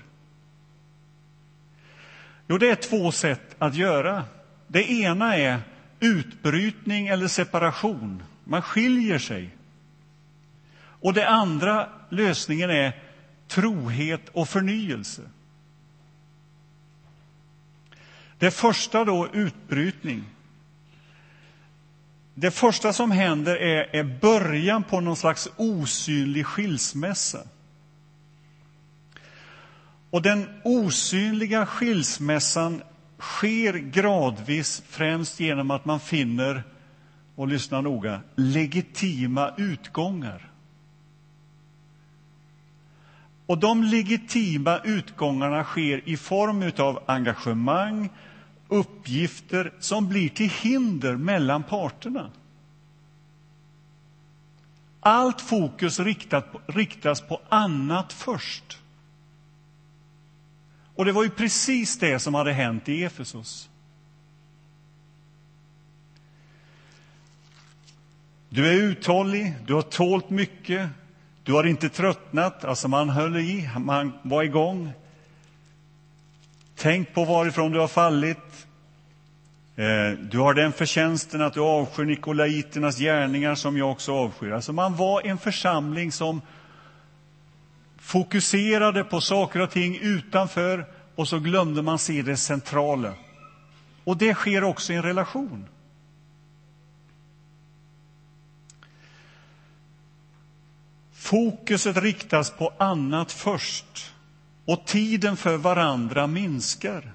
Jo, 2.48 2.58
det 2.58 2.70
är 2.70 2.74
två 2.74 3.12
sätt 3.12 3.56
att 3.58 3.74
göra. 3.74 4.24
Det 4.66 4.90
ena 4.90 5.36
är 5.36 5.60
utbrytning 6.00 7.06
eller 7.06 7.28
separation. 7.28 8.22
Man 8.44 8.62
skiljer 8.62 9.18
sig. 9.18 9.56
Och 10.82 11.14
det 11.14 11.28
andra 11.28 11.88
lösningen 12.08 12.70
är 12.70 12.92
trohet 13.48 14.28
och 14.32 14.48
förnyelse. 14.48 15.22
Det 18.38 18.50
första 18.50 19.04
då, 19.04 19.28
utbrytning. 19.32 20.24
Det 22.40 22.50
första 22.50 22.92
som 22.92 23.10
händer 23.10 23.56
är, 23.56 23.96
är 23.96 24.04
början 24.20 24.82
på 24.82 25.00
någon 25.00 25.16
slags 25.16 25.48
osynlig 25.56 26.46
skilsmässa. 26.46 27.38
Och 30.10 30.22
den 30.22 30.60
osynliga 30.64 31.66
skilsmässan 31.66 32.82
sker 33.18 33.72
gradvis, 33.72 34.82
främst 34.88 35.40
genom 35.40 35.70
att 35.70 35.84
man 35.84 36.00
finner, 36.00 36.62
och 37.34 37.48
lyssna 37.48 37.80
noga, 37.80 38.20
legitima 38.36 39.54
utgångar. 39.56 40.50
Och 43.46 43.58
de 43.58 43.84
legitima 43.84 44.80
utgångarna 44.84 45.64
sker 45.64 46.08
i 46.08 46.16
form 46.16 46.72
av 46.78 47.02
engagemang, 47.06 48.10
uppgifter 48.70 49.72
som 49.80 50.08
blir 50.08 50.28
till 50.28 50.50
hinder 50.50 51.16
mellan 51.16 51.62
parterna. 51.62 52.30
Allt 55.00 55.40
fokus 55.40 56.00
riktat, 56.00 56.46
riktas 56.66 57.20
på 57.20 57.40
annat 57.48 58.12
först. 58.12 58.78
Och 60.94 61.04
det 61.04 61.12
var 61.12 61.22
ju 61.22 61.30
precis 61.30 61.98
det 61.98 62.18
som 62.18 62.34
hade 62.34 62.52
hänt 62.52 62.88
i 62.88 63.04
Efesos. 63.04 63.70
Du 68.48 68.68
är 68.68 68.74
uthållig, 68.74 69.54
du 69.66 69.74
har 69.74 69.82
tålt 69.82 70.30
mycket, 70.30 70.88
du 71.42 71.52
har 71.52 71.64
inte 71.64 71.88
tröttnat. 71.88 72.64
Alltså 72.64 72.88
man 72.88 73.08
höll 73.08 73.36
i, 73.36 73.70
man 73.78 74.12
var 74.22 74.42
igång. 74.42 74.92
Tänk 76.82 77.14
på 77.14 77.24
varifrån 77.24 77.72
du 77.72 77.78
har 77.78 77.88
fallit. 77.88 78.66
Eh, 79.76 80.18
du 80.30 80.38
har 80.38 80.54
den 80.54 80.72
förtjänsten 80.72 81.42
att 81.42 81.54
du 81.54 81.60
avskyr 81.60 82.04
nikolaiternas 82.04 82.98
gärningar 82.98 83.54
som 83.54 83.76
jag 83.76 83.90
också 83.90 84.12
avskyr. 84.12 84.50
Alltså 84.50 84.72
man 84.72 84.96
var 84.96 85.26
en 85.26 85.38
församling 85.38 86.12
som 86.12 86.40
fokuserade 87.98 89.04
på 89.04 89.20
saker 89.20 89.60
och 89.60 89.70
ting 89.70 89.98
utanför 90.02 90.86
och 91.14 91.28
så 91.28 91.38
glömde 91.38 91.82
man 91.82 91.98
se 91.98 92.22
det 92.22 92.36
centrala. 92.36 93.14
Och 94.04 94.16
det 94.16 94.34
sker 94.34 94.64
också 94.64 94.92
i 94.92 94.96
en 94.96 95.02
relation. 95.02 95.66
Fokuset 101.12 101.96
riktas 101.96 102.50
på 102.50 102.72
annat 102.78 103.32
först 103.32 104.12
och 104.70 104.84
tiden 104.84 105.36
för 105.36 105.56
varandra 105.56 106.26
minskar. 106.26 107.12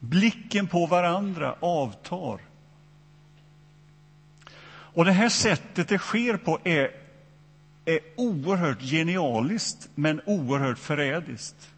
Blicken 0.00 0.66
på 0.66 0.86
varandra 0.86 1.54
avtar. 1.60 2.40
Och 4.68 5.04
det 5.04 5.12
här 5.12 5.28
sättet 5.28 5.88
det 5.88 5.98
sker 5.98 6.36
på 6.36 6.58
är, 6.64 6.90
är 7.84 8.00
oerhört 8.16 8.82
genialiskt, 8.82 9.88
men 9.94 10.20
oerhört 10.26 10.78
förrädiskt. 10.78 11.70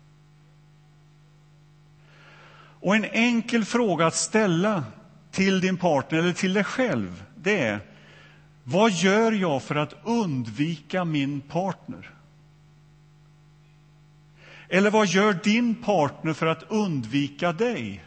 Och 2.80 2.96
en 2.96 3.04
enkel 3.04 3.64
fråga 3.64 4.06
att 4.06 4.14
ställa 4.14 4.84
till 5.30 5.60
din 5.60 5.76
partner 5.76 6.18
eller 6.18 6.32
till 6.32 6.54
dig 6.54 6.64
själv, 6.64 7.24
det 7.36 7.60
är 7.60 7.80
vad 8.64 8.90
gör 8.92 9.32
jag 9.32 9.62
för 9.62 9.74
att 9.74 9.94
undvika 10.04 11.04
min 11.04 11.40
partner? 11.40 12.19
Eller 14.72 14.90
vad 14.90 15.06
gör 15.06 15.32
din 15.32 15.74
partner 15.74 16.32
för 16.32 16.46
att 16.46 16.62
undvika 16.68 17.52
dig? 17.52 18.04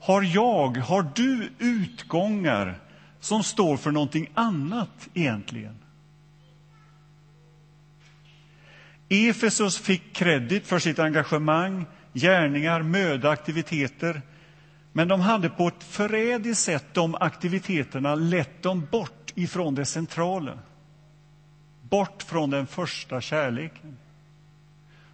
Har 0.00 0.22
jag, 0.22 0.76
har 0.76 1.10
du 1.14 1.50
utgångar 1.58 2.78
som 3.20 3.42
står 3.42 3.76
för 3.76 3.90
någonting 3.90 4.30
annat 4.34 5.08
egentligen? 5.14 5.78
Efesos 9.08 9.78
fick 9.78 10.12
kredit 10.12 10.66
för 10.66 10.78
sitt 10.78 10.98
engagemang, 10.98 11.86
gärningar, 12.12 12.82
möda, 12.82 13.30
aktiviteter. 13.30 14.22
Men 14.92 15.08
de 15.08 15.20
hade 15.20 15.48
på 15.48 15.68
ett 15.68 15.84
förrädiskt 15.84 16.64
sätt 16.64 16.84
de 16.92 17.14
aktiviteterna 17.14 18.14
lett 18.14 18.62
dem 18.62 18.86
bort 18.90 19.32
ifrån 19.34 19.74
det 19.74 19.84
centrala 19.84 20.58
bort 21.88 22.22
från 22.22 22.50
den 22.50 22.66
första 22.66 23.20
kärleken. 23.20 23.96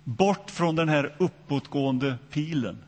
Bort 0.04 0.50
från 0.50 0.76
den 0.76 0.88
här 0.88 1.14
uppåtgående 1.18 2.18
pilen. 2.30 2.78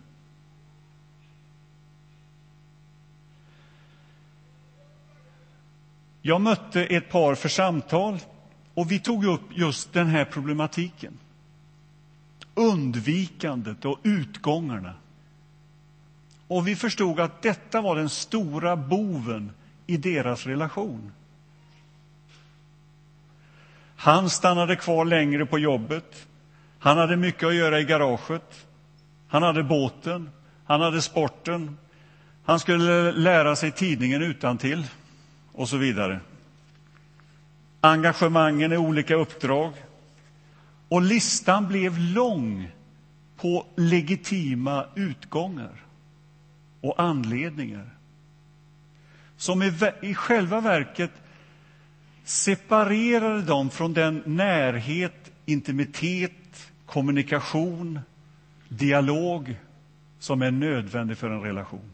Jag 6.22 6.40
mötte 6.40 6.84
ett 6.84 7.10
par 7.10 7.34
för 7.34 7.48
samtal 7.48 8.18
och 8.74 8.90
vi 8.90 8.98
tog 8.98 9.24
upp 9.24 9.42
just 9.50 9.92
den 9.92 10.06
här 10.06 10.24
problematiken. 10.24 11.18
Undvikandet 12.54 13.84
och 13.84 13.98
utgångarna. 14.02 14.94
Och 16.48 16.68
vi 16.68 16.76
förstod 16.76 17.20
att 17.20 17.42
detta 17.42 17.80
var 17.80 17.96
den 17.96 18.08
stora 18.08 18.76
boven 18.76 19.52
i 19.86 19.96
deras 19.96 20.46
relation. 20.46 21.12
Han 24.04 24.30
stannade 24.30 24.76
kvar 24.76 25.04
längre 25.04 25.46
på 25.46 25.58
jobbet. 25.58 26.26
Han 26.78 26.98
hade 26.98 27.16
mycket 27.16 27.48
att 27.48 27.54
göra 27.54 27.80
i 27.80 27.84
garaget. 27.84 28.66
Han 29.28 29.42
hade 29.42 29.62
båten, 29.62 30.30
han 30.64 30.80
hade 30.80 31.02
sporten, 31.02 31.78
han 32.44 32.60
skulle 32.60 33.12
lära 33.12 33.56
sig 33.56 33.70
tidningen 33.72 34.22
utantill 34.22 34.86
och 35.52 35.68
så 35.68 35.76
vidare. 35.76 36.20
Engagemangen 37.80 38.72
i 38.72 38.76
olika 38.76 39.14
uppdrag. 39.14 39.72
Och 40.88 41.02
listan 41.02 41.68
blev 41.68 41.98
lång 41.98 42.70
på 43.36 43.66
legitima 43.76 44.86
utgångar 44.94 45.82
och 46.80 47.00
anledningar 47.00 47.90
som 49.36 49.62
i, 49.62 49.72
i 50.02 50.14
själva 50.14 50.60
verket 50.60 51.10
separerade 52.24 53.42
dem 53.42 53.70
från 53.70 53.92
den 53.92 54.22
närhet, 54.26 55.32
intimitet, 55.46 56.72
kommunikation, 56.86 58.00
dialog 58.68 59.56
som 60.18 60.42
är 60.42 60.50
nödvändig 60.50 61.18
för 61.18 61.30
en 61.30 61.42
relation. 61.42 61.90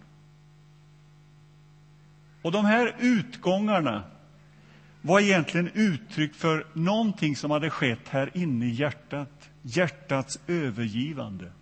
Och 2.42 2.52
de 2.52 2.64
här 2.64 2.96
utgångarna 2.98 4.02
var 5.02 5.20
egentligen 5.20 5.70
uttryck 5.74 6.34
för 6.34 6.66
någonting 6.72 7.36
som 7.36 7.50
hade 7.50 7.70
skett 7.70 8.08
här 8.08 8.30
inne 8.34 8.66
i 8.66 8.70
hjärtat, 8.70 9.50
hjärtats 9.62 10.38
övergivande. 10.46 11.52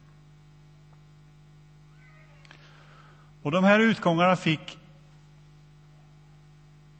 Och 3.42 3.50
de 3.50 3.64
här 3.64 3.80
utgångarna 3.80 4.36
fick 4.36 4.77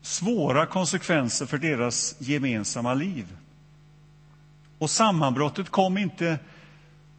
svåra 0.09 0.66
konsekvenser 0.66 1.47
för 1.47 1.59
deras 1.59 2.16
gemensamma 2.18 2.94
liv. 2.94 3.37
Och 4.79 4.90
sammanbrottet 4.90 5.71
kom 5.71 5.99
inte 5.99 6.38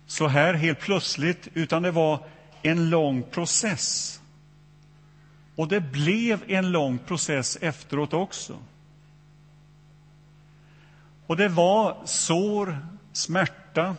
så 0.07 0.27
här 0.27 0.53
helt 0.53 0.79
plötsligt, 0.79 1.47
utan 1.53 1.81
det 1.81 1.91
var 1.91 2.23
en 2.61 2.89
lång 2.89 3.23
process. 3.23 4.19
Och 5.55 5.67
det 5.67 5.81
blev 5.81 6.43
en 6.47 6.71
lång 6.71 6.97
process 6.97 7.57
efteråt 7.61 8.13
också. 8.13 8.57
Och 11.27 11.37
det 11.37 11.49
var 11.49 11.97
sår, 12.05 12.77
smärta, 13.13 13.95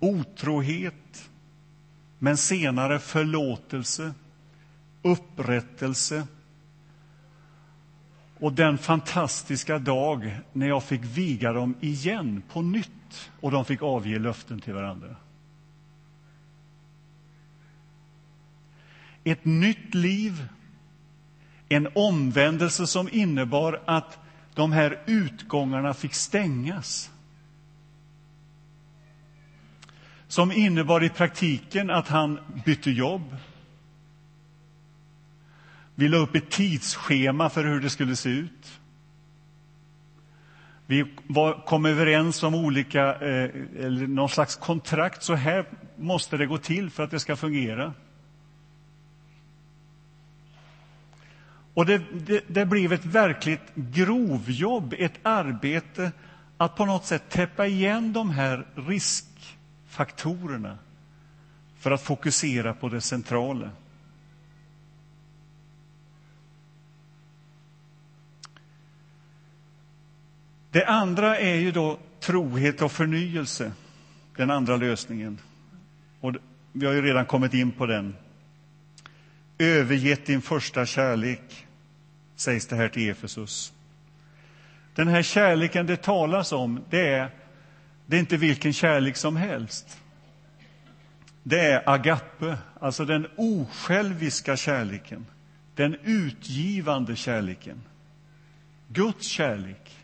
otrohet, 0.00 1.28
men 2.18 2.36
senare 2.36 2.98
förlåtelse, 2.98 4.14
upprättelse 5.02 6.26
och 8.44 8.52
den 8.52 8.78
fantastiska 8.78 9.78
dag 9.78 10.36
när 10.52 10.68
jag 10.68 10.84
fick 10.84 11.04
viga 11.04 11.52
dem 11.52 11.74
igen 11.80 12.42
på 12.52 12.62
nytt 12.62 13.30
och 13.40 13.50
de 13.50 13.64
fick 13.64 13.82
avge 13.82 14.18
löften 14.18 14.60
till 14.60 14.72
varandra. 14.74 15.16
Ett 19.24 19.44
nytt 19.44 19.94
liv, 19.94 20.48
en 21.68 21.88
omvändelse 21.94 22.86
som 22.86 23.08
innebar 23.12 23.82
att 23.84 24.18
de 24.54 24.72
här 24.72 25.00
utgångarna 25.06 25.94
fick 25.94 26.14
stängas. 26.14 27.10
Som 30.28 30.52
innebar 30.52 31.04
i 31.04 31.08
praktiken 31.08 31.90
att 31.90 32.08
han 32.08 32.38
bytte 32.64 32.90
jobb. 32.90 33.36
Vi 35.94 36.08
la 36.08 36.16
upp 36.16 36.34
ett 36.34 36.50
tidsschema 36.50 37.50
för 37.50 37.64
hur 37.64 37.80
det 37.80 37.90
skulle 37.90 38.16
se 38.16 38.28
ut. 38.28 38.80
Vi 40.86 41.04
var, 41.26 41.66
kom 41.66 41.86
överens 41.86 42.42
om 42.42 42.54
olika, 42.54 43.14
eh, 43.14 43.50
eller 43.78 44.06
någon 44.06 44.28
slags 44.28 44.56
kontrakt. 44.56 45.22
Så 45.22 45.34
här 45.34 45.64
måste 45.96 46.36
det 46.36 46.46
gå 46.46 46.58
till 46.58 46.90
för 46.90 47.02
att 47.02 47.10
det 47.10 47.20
ska 47.20 47.36
fungera. 47.36 47.92
Och 51.74 51.86
det, 51.86 52.02
det, 52.12 52.44
det 52.48 52.66
blev 52.66 52.92
ett 52.92 53.04
verkligt 53.04 53.74
grovjobb, 53.74 54.94
ett 54.98 55.18
arbete 55.22 56.12
att 56.56 56.76
på 56.76 56.84
något 56.84 57.04
sätt 57.04 57.22
täppa 57.28 57.66
igen 57.66 58.12
de 58.12 58.30
här 58.30 58.66
riskfaktorerna 58.74 60.78
för 61.78 61.90
att 61.90 62.02
fokusera 62.02 62.74
på 62.74 62.88
det 62.88 63.00
centrala. 63.00 63.70
Det 70.74 70.86
andra 70.86 71.38
är 71.38 71.54
ju 71.54 71.72
då 71.72 71.98
trohet 72.20 72.82
och 72.82 72.92
förnyelse, 72.92 73.72
den 74.36 74.50
andra 74.50 74.76
lösningen. 74.76 75.38
Och 76.20 76.34
vi 76.72 76.86
har 76.86 76.92
ju 76.92 77.02
redan 77.02 77.26
kommit 77.26 77.54
in 77.54 77.72
på 77.72 77.86
den. 77.86 78.16
Övergett 79.58 80.26
din 80.26 80.42
första 80.42 80.86
kärlek, 80.86 81.66
sägs 82.36 82.66
det 82.66 82.76
här 82.76 82.88
till 82.88 83.10
Efesus. 83.10 83.72
Den 84.94 85.08
här 85.08 85.22
kärleken 85.22 85.86
det 85.86 85.96
talas 85.96 86.52
om, 86.52 86.80
det 86.90 87.08
är, 87.08 87.30
det 88.06 88.16
är 88.16 88.20
inte 88.20 88.36
vilken 88.36 88.72
kärlek 88.72 89.16
som 89.16 89.36
helst. 89.36 90.00
Det 91.42 91.60
är 91.60 91.88
agape, 91.90 92.58
alltså 92.80 93.04
den 93.04 93.26
osjälviska 93.36 94.56
kärleken, 94.56 95.26
den 95.74 95.96
utgivande 96.04 97.16
kärleken. 97.16 97.82
Guds 98.88 99.26
kärlek. 99.26 100.03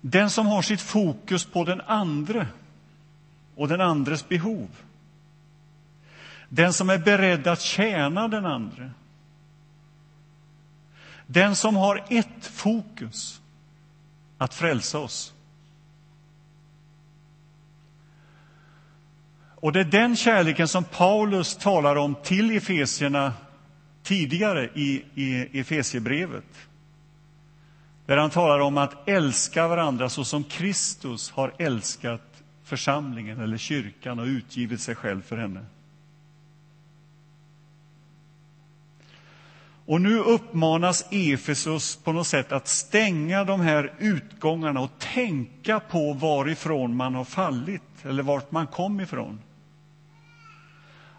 Den 0.00 0.30
som 0.30 0.46
har 0.46 0.62
sitt 0.62 0.80
fokus 0.80 1.44
på 1.44 1.64
den 1.64 1.80
andre 1.80 2.46
och 3.54 3.68
den 3.68 3.80
andres 3.80 4.28
behov. 4.28 4.68
Den 6.48 6.72
som 6.72 6.90
är 6.90 6.98
beredd 6.98 7.46
att 7.46 7.60
tjäna 7.60 8.28
den 8.28 8.46
andre. 8.46 8.90
Den 11.26 11.56
som 11.56 11.76
har 11.76 12.04
ett 12.10 12.46
fokus, 12.46 13.40
att 14.38 14.54
frälsa 14.54 14.98
oss. 14.98 15.34
Och 19.60 19.72
det 19.72 19.80
är 19.80 19.84
den 19.84 20.16
kärleken 20.16 20.68
som 20.68 20.84
Paulus 20.84 21.56
talar 21.56 21.96
om 21.96 22.14
till 22.22 22.56
Efesierna 22.56 23.32
tidigare 24.02 24.70
i, 24.74 25.04
i 25.14 25.60
Efesiebrevet. 25.60 26.69
Där 28.10 28.16
han 28.16 28.30
talar 28.30 28.58
om 28.58 28.78
att 28.78 29.08
älska 29.08 29.68
varandra 29.68 30.08
så 30.08 30.24
som 30.24 30.44
Kristus 30.44 31.30
har 31.30 31.52
älskat 31.58 32.42
församlingen 32.64 33.40
eller 33.40 33.56
kyrkan 33.56 34.18
och 34.18 34.26
utgivit 34.26 34.80
sig 34.80 34.94
själv 34.94 35.22
för 35.22 35.36
henne. 35.36 35.60
Och 39.86 40.00
nu 40.00 40.18
uppmanas 40.18 41.06
Efesus 41.10 41.96
på 41.96 42.12
något 42.12 42.26
sätt 42.26 42.52
att 42.52 42.68
stänga 42.68 43.44
de 43.44 43.60
här 43.60 43.92
utgångarna 43.98 44.80
och 44.80 44.98
tänka 44.98 45.80
på 45.80 46.12
varifrån 46.12 46.96
man 46.96 47.14
har 47.14 47.24
fallit, 47.24 47.82
eller 48.02 48.22
vart 48.22 48.50
man 48.50 48.66
kom 48.66 49.00
ifrån. 49.00 49.40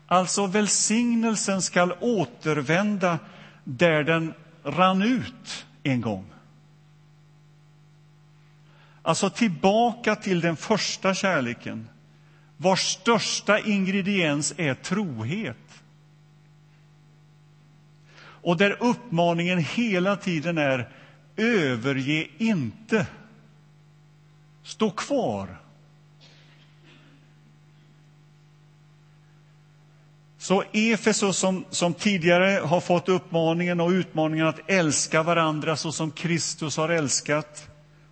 Alltså, 0.07 0.45
välsignelsen 0.45 1.61
skall 1.61 1.93
återvända 1.99 3.19
där 3.63 4.03
den 4.03 4.33
rann 4.63 5.01
ut 5.01 5.65
en 5.83 6.01
gång. 6.01 6.25
Alltså 9.01 9.29
tillbaka 9.29 10.15
till 10.15 10.41
den 10.41 10.55
första 10.55 11.13
kärleken, 11.13 11.89
vars 12.57 12.79
största 12.79 13.59
ingrediens 13.59 14.53
är 14.57 14.73
trohet. 14.73 15.57
Och 18.21 18.57
där 18.57 18.77
uppmaningen 18.79 19.57
hela 19.57 20.15
tiden 20.15 20.57
är 20.57 20.89
överge 21.35 22.27
inte. 22.37 23.07
Stå 24.63 24.91
kvar. 24.91 25.57
Så 30.37 30.63
Efesos, 30.71 31.37
som, 31.37 31.65
som 31.69 31.93
tidigare 31.93 32.59
har 32.65 32.81
fått 32.81 33.09
uppmaningen 33.09 33.79
och 33.79 33.89
utmaningen 33.89 34.47
att 34.47 34.69
älska 34.69 35.23
varandra 35.23 35.77
så 35.77 35.91
som 35.91 36.11
Kristus 36.11 36.77
har 36.77 36.89
älskat, 36.89 37.70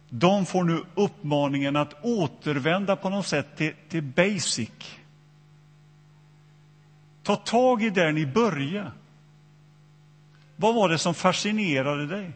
de 0.09 0.45
får 0.45 0.63
nu 0.63 0.83
uppmaningen 0.95 1.75
att 1.75 2.05
återvända 2.05 2.95
på 2.95 3.09
något 3.09 3.27
sätt 3.27 3.57
till, 3.57 3.73
till 3.89 4.03
basic. 4.03 4.69
Ta 7.23 7.35
tag 7.35 7.83
i 7.83 7.89
där 7.89 8.11
ni 8.11 8.25
började. 8.25 8.91
Vad 10.55 10.75
var 10.75 10.89
det 10.89 10.97
som 10.97 11.13
fascinerade 11.13 12.07
dig? 12.07 12.31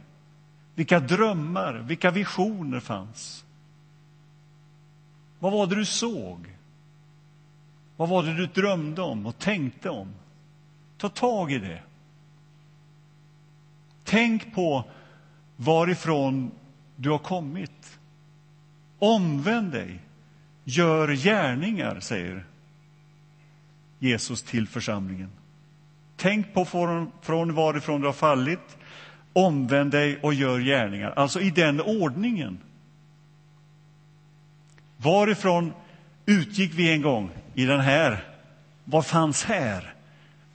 Vilka 0.75 0.99
drömmar, 0.99 1.73
vilka 1.73 2.11
visioner 2.11 2.79
fanns? 2.79 3.45
Vad 5.39 5.51
var 5.51 5.67
det 5.67 5.75
du 5.75 5.85
såg? 5.85 6.49
Vad 7.97 8.09
var 8.09 8.23
det 8.23 8.33
du 8.33 8.47
drömde 8.47 9.01
om 9.01 9.25
och 9.25 9.37
tänkte 9.37 9.89
om? 9.89 10.13
Ta 10.97 11.09
tag 11.09 11.51
i 11.51 11.59
det. 11.59 11.81
Tänk 14.03 14.55
på 14.55 14.83
varifrån 15.55 16.51
du 17.03 17.09
har 17.09 17.17
kommit. 17.17 17.99
Omvänd 18.99 19.71
dig, 19.71 19.99
gör 20.63 21.15
gärningar, 21.15 21.99
säger 21.99 22.45
Jesus 23.99 24.43
till 24.43 24.67
församlingen. 24.67 25.29
Tänk 26.15 26.53
på 26.53 26.65
från, 26.65 27.11
från 27.21 27.53
varifrån 27.53 28.01
du 28.01 28.07
har 28.07 28.13
fallit, 28.13 28.77
omvänd 29.33 29.91
dig 29.91 30.19
och 30.21 30.33
gör 30.33 30.59
gärningar. 30.59 31.13
Alltså 31.15 31.41
i 31.41 31.49
den 31.49 31.81
ordningen. 31.81 32.57
Varifrån 34.97 35.73
utgick 36.25 36.73
vi 36.73 36.93
en 36.93 37.01
gång 37.01 37.29
i 37.53 37.65
den 37.65 37.79
här? 37.79 38.23
Vad 38.83 39.05
fanns 39.05 39.43
här, 39.43 39.93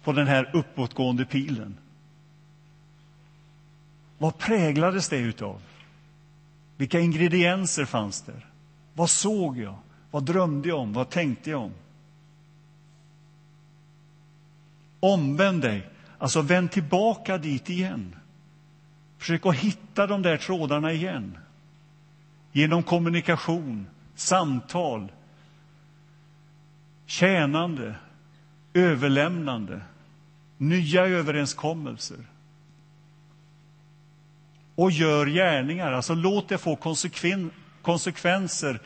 på 0.05 0.13
den 0.13 0.27
här 0.27 0.51
uppåtgående 0.53 1.25
pilen? 1.25 1.77
Vad 4.19 4.39
präglades 4.39 5.09
det 5.09 5.19
utav? 5.19 5.63
Vilka 6.79 7.01
ingredienser 7.01 7.85
fanns 7.85 8.23
där? 8.23 8.47
Vad 8.95 9.11
såg 9.11 9.59
jag? 9.59 9.79
Vad 10.11 10.25
drömde 10.25 10.69
jag 10.69 10.79
om? 10.79 10.93
Vad 10.93 11.11
tänkte 11.11 11.51
jag 11.51 11.63
om? 11.63 11.73
Omvänd 15.01 15.63
dig, 15.63 15.89
alltså 16.19 16.43
vänd 16.43 16.71
tillbaka 16.71 17.39
dit 17.39 17.71
igen. 17.71 18.17
Försök 19.19 19.47
att 19.47 19.57
hitta 19.57 20.07
de 20.07 20.23
där 20.23 20.37
trådarna 20.37 20.93
igen. 20.93 21.39
Genom 22.53 22.83
kommunikation, 22.83 23.87
samtal, 24.15 25.13
tjänande, 27.07 27.95
överlämnande, 28.75 29.81
nya 30.57 31.07
överenskommelser. 31.07 32.19
Och 34.79 34.91
gör 34.91 35.27
gärningar, 35.27 35.93
alltså 35.93 36.15
låt 36.15 36.49
det 36.49 36.59
få 36.59 36.77
konsekven 36.77 37.51
konsekvenser 37.83 38.81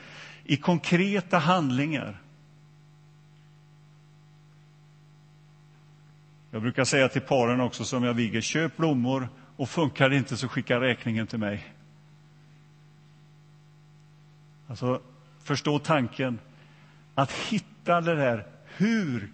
i 0.45 0.57
konkreta 0.57 1.39
handlingar. 1.39 2.21
Jag 6.51 6.63
brukar 6.63 6.85
säga 6.85 7.09
till 7.09 7.21
paren 7.21 7.61
också 7.61 7.85
som 7.85 8.05
jag 8.05 8.15
viger, 8.15 8.41
köp 8.41 8.77
blommor 8.77 9.29
och 9.57 9.69
funkar 9.69 10.09
det 10.09 10.17
inte 10.17 10.37
så 10.37 10.49
skicka 10.49 10.81
räkningen 10.81 11.27
till 11.27 11.39
mig. 11.39 11.75
Alltså, 14.69 15.01
förstå 15.43 15.79
tanken 15.79 16.39
att 17.15 17.33
hitta 17.33 18.01
det 18.01 18.15
där, 18.15 18.47
hur 18.77 19.33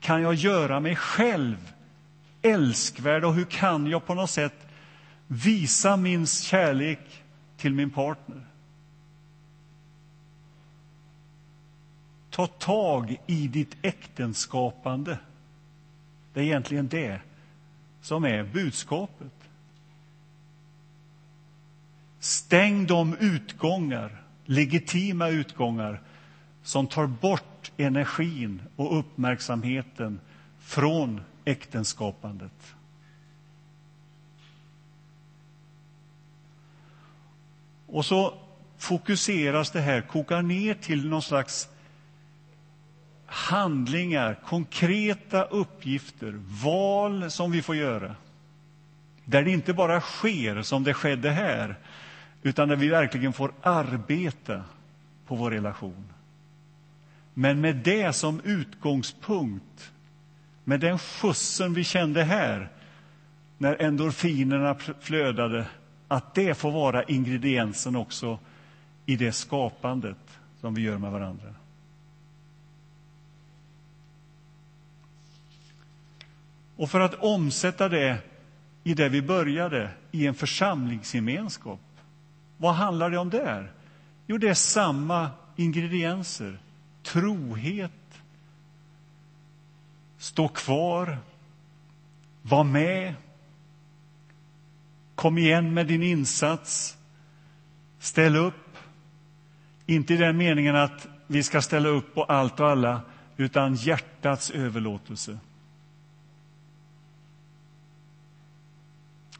kan 0.00 0.22
jag 0.22 0.34
göra 0.34 0.80
mig 0.80 0.96
själv 0.96 1.72
älskvärd 2.42 3.24
och 3.24 3.34
hur 3.34 3.44
kan 3.44 3.86
jag 3.86 4.06
på 4.06 4.14
något 4.14 4.30
sätt 4.30 4.63
visa 5.26 5.96
min 5.96 6.26
kärlek 6.26 7.22
till 7.56 7.74
min 7.74 7.90
partner? 7.90 8.46
Ta 12.30 12.46
tag 12.46 13.16
i 13.26 13.48
ditt 13.48 13.76
äktenskapande. 13.82 15.18
Det 16.32 16.40
är 16.40 16.44
egentligen 16.44 16.88
det 16.88 17.20
som 18.00 18.24
är 18.24 18.44
budskapet. 18.44 19.32
Stäng 22.18 22.86
de 22.86 23.16
utgångar, 23.20 24.22
legitima 24.44 25.28
utgångar 25.28 26.02
som 26.62 26.86
tar 26.86 27.06
bort 27.06 27.72
energin 27.76 28.62
och 28.76 28.98
uppmärksamheten 28.98 30.20
från 30.58 31.20
äktenskapandet. 31.44 32.74
Och 37.94 38.04
så 38.04 38.34
fokuseras 38.78 39.70
det 39.70 39.80
här, 39.80 40.00
kokar 40.00 40.42
ner 40.42 40.74
till 40.74 41.08
någon 41.08 41.22
slags 41.22 41.68
handlingar, 43.26 44.40
konkreta 44.46 45.44
uppgifter, 45.44 46.40
val 46.64 47.30
som 47.30 47.50
vi 47.50 47.62
får 47.62 47.76
göra. 47.76 48.16
Där 49.24 49.42
det 49.42 49.50
inte 49.50 49.72
bara 49.72 50.00
sker 50.00 50.62
som 50.62 50.84
det 50.84 50.94
skedde 50.94 51.30
här, 51.30 51.76
utan 52.42 52.68
där 52.68 52.76
vi 52.76 52.88
verkligen 52.88 53.32
får 53.32 53.52
arbeta 53.62 54.62
på 55.26 55.34
vår 55.34 55.50
relation. 55.50 56.04
Men 57.34 57.60
med 57.60 57.76
det 57.76 58.12
som 58.12 58.40
utgångspunkt, 58.44 59.92
med 60.64 60.80
den 60.80 60.98
skjutsen 60.98 61.74
vi 61.74 61.84
kände 61.84 62.22
här 62.22 62.68
när 63.58 63.82
endorfinerna 63.82 64.76
flödade, 65.00 65.66
att 66.08 66.34
det 66.34 66.54
får 66.54 66.70
vara 66.70 67.02
ingrediensen 67.02 67.96
också 67.96 68.38
i 69.06 69.16
det 69.16 69.32
skapandet 69.32 70.38
som 70.60 70.74
vi 70.74 70.82
gör 70.82 70.98
med 70.98 71.10
varandra. 71.10 71.54
Och 76.76 76.90
för 76.90 77.00
att 77.00 77.14
omsätta 77.14 77.88
det 77.88 78.18
i 78.84 78.94
det 78.94 79.08
vi 79.08 79.22
började, 79.22 79.90
i 80.10 80.26
en 80.26 80.34
församlingsgemenskap, 80.34 81.80
vad 82.56 82.74
handlar 82.74 83.10
det 83.10 83.18
om 83.18 83.30
där? 83.30 83.72
Jo, 84.26 84.38
det 84.38 84.48
är 84.48 84.54
samma 84.54 85.30
ingredienser. 85.56 86.58
Trohet, 87.02 87.90
stå 90.18 90.48
kvar, 90.48 91.18
var 92.42 92.64
med, 92.64 93.14
kom 95.14 95.38
igen 95.38 95.74
med 95.74 95.86
din 95.86 96.02
insats, 96.02 96.96
ställ 97.98 98.36
upp. 98.36 98.76
Inte 99.86 100.14
i 100.14 100.16
den 100.16 100.36
meningen 100.36 100.76
att 100.76 101.08
vi 101.26 101.42
ska 101.42 101.62
ställa 101.62 101.88
upp 101.88 102.14
på 102.14 102.24
allt 102.24 102.60
och 102.60 102.70
alla, 102.70 103.00
utan 103.36 103.74
hjärtats 103.74 104.50
överlåtelse. 104.50 105.38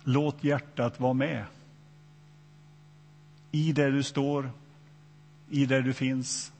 Låt 0.04 0.44
hjärtat 0.44 1.00
vara 1.00 1.12
med. 1.12 1.44
I 3.50 3.72
där 3.72 3.90
du 3.90 4.02
står, 4.02 4.50
i 5.50 5.66
där 5.66 5.82
du 5.82 5.92
finns. 5.92 6.52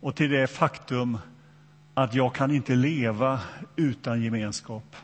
Och 0.00 0.16
till 0.16 0.30
det 0.30 0.46
faktum 0.46 1.18
att 1.94 2.14
jag 2.14 2.34
kan 2.34 2.50
inte 2.50 2.74
leva 2.74 3.40
utan 3.76 4.22
gemenskap. 4.22 4.96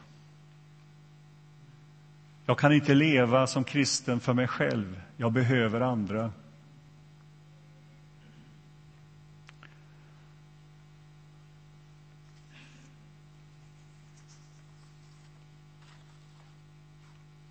Jag 2.50 2.58
kan 2.58 2.72
inte 2.72 2.94
leva 2.94 3.46
som 3.46 3.64
kristen 3.64 4.20
för 4.20 4.32
mig 4.32 4.46
själv. 4.46 5.00
Jag 5.16 5.32
behöver 5.32 5.80
andra. 5.80 6.32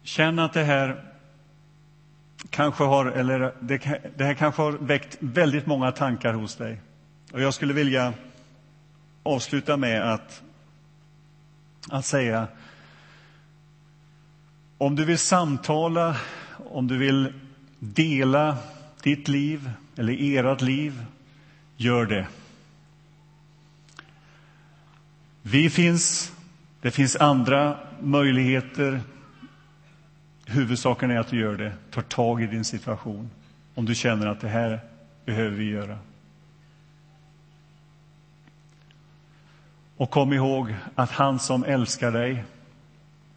Känn 0.03 0.39
att 0.39 0.53
det 0.53 0.63
här 0.63 1.03
kanske 2.49 2.83
har, 2.83 3.05
eller 3.05 3.53
det, 3.59 4.01
det 4.17 4.23
här 4.23 4.33
kanske 4.33 4.61
har 4.61 4.71
väckt 4.71 5.17
väldigt 5.19 5.65
många 5.65 5.91
tankar 5.91 6.33
hos 6.33 6.55
dig. 6.55 6.81
Och 7.31 7.41
jag 7.41 7.53
skulle 7.53 7.73
vilja 7.73 8.13
avsluta 9.23 9.77
med 9.77 10.13
att, 10.13 10.43
att 11.89 12.05
säga 12.05 12.47
om 14.79 14.95
du 14.95 15.05
vill 15.05 15.17
samtala, 15.17 16.15
om 16.57 16.87
du 16.87 16.97
vill 16.97 17.33
dela 17.79 18.57
ditt 19.03 19.27
liv 19.27 19.71
eller 19.95 20.17
ert 20.19 20.61
liv, 20.61 21.05
gör 21.77 22.05
det. 22.05 22.27
Vi 25.41 25.69
finns, 25.69 26.33
det 26.81 26.91
finns 26.91 27.15
andra 27.15 27.77
möjligheter 27.99 29.01
Huvudsaken 30.51 31.11
är 31.11 31.19
att 31.19 31.27
du 31.27 31.39
gör 31.39 31.57
det, 31.57 31.73
tar 31.91 32.01
tag 32.01 32.43
i 32.43 32.47
din 32.47 32.65
situation 32.65 33.29
om 33.75 33.85
du 33.85 33.95
känner 33.95 34.27
att 34.27 34.41
det 34.41 34.47
här 34.47 34.79
behöver 35.25 35.57
vi 35.57 35.69
göra. 35.69 35.97
Och 39.97 40.09
kom 40.09 40.33
ihåg 40.33 40.75
att 40.95 41.11
han 41.11 41.39
som 41.39 41.63
älskar 41.63 42.11
dig 42.11 42.43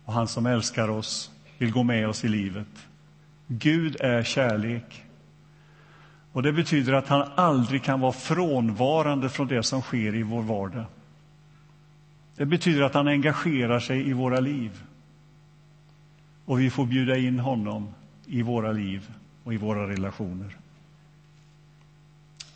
och 0.04 0.12
han 0.12 0.28
som 0.28 0.46
älskar 0.46 0.88
oss 0.88 1.30
vill 1.58 1.72
gå 1.72 1.82
med 1.82 2.08
oss 2.08 2.24
i 2.24 2.28
livet. 2.28 2.86
Gud 3.46 3.96
är 4.00 4.22
kärlek. 4.22 5.04
Och 6.32 6.42
Det 6.42 6.52
betyder 6.52 6.92
att 6.92 7.08
han 7.08 7.28
aldrig 7.34 7.82
kan 7.82 8.00
vara 8.00 8.12
frånvarande 8.12 9.28
från 9.28 9.48
det 9.48 9.62
som 9.62 9.82
sker 9.82 10.14
i 10.14 10.22
vår 10.22 10.42
vardag. 10.42 10.84
Det 12.36 12.46
betyder 12.46 12.82
att 12.82 12.94
han 12.94 13.08
engagerar 13.08 13.80
sig 13.80 14.08
i 14.08 14.12
våra 14.12 14.40
liv. 14.40 14.82
Och 16.44 16.60
vi 16.60 16.70
får 16.70 16.86
bjuda 16.86 17.16
in 17.16 17.38
honom 17.38 17.94
i 18.26 18.42
våra 18.42 18.72
liv 18.72 19.10
och 19.44 19.54
i 19.54 19.56
våra 19.56 19.88
relationer. 19.88 20.56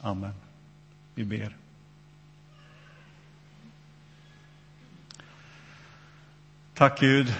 Amen. 0.01 0.35
Vi 1.15 1.25
ber. 1.25 1.57
Tack 6.77 7.01
Gud 7.01 7.35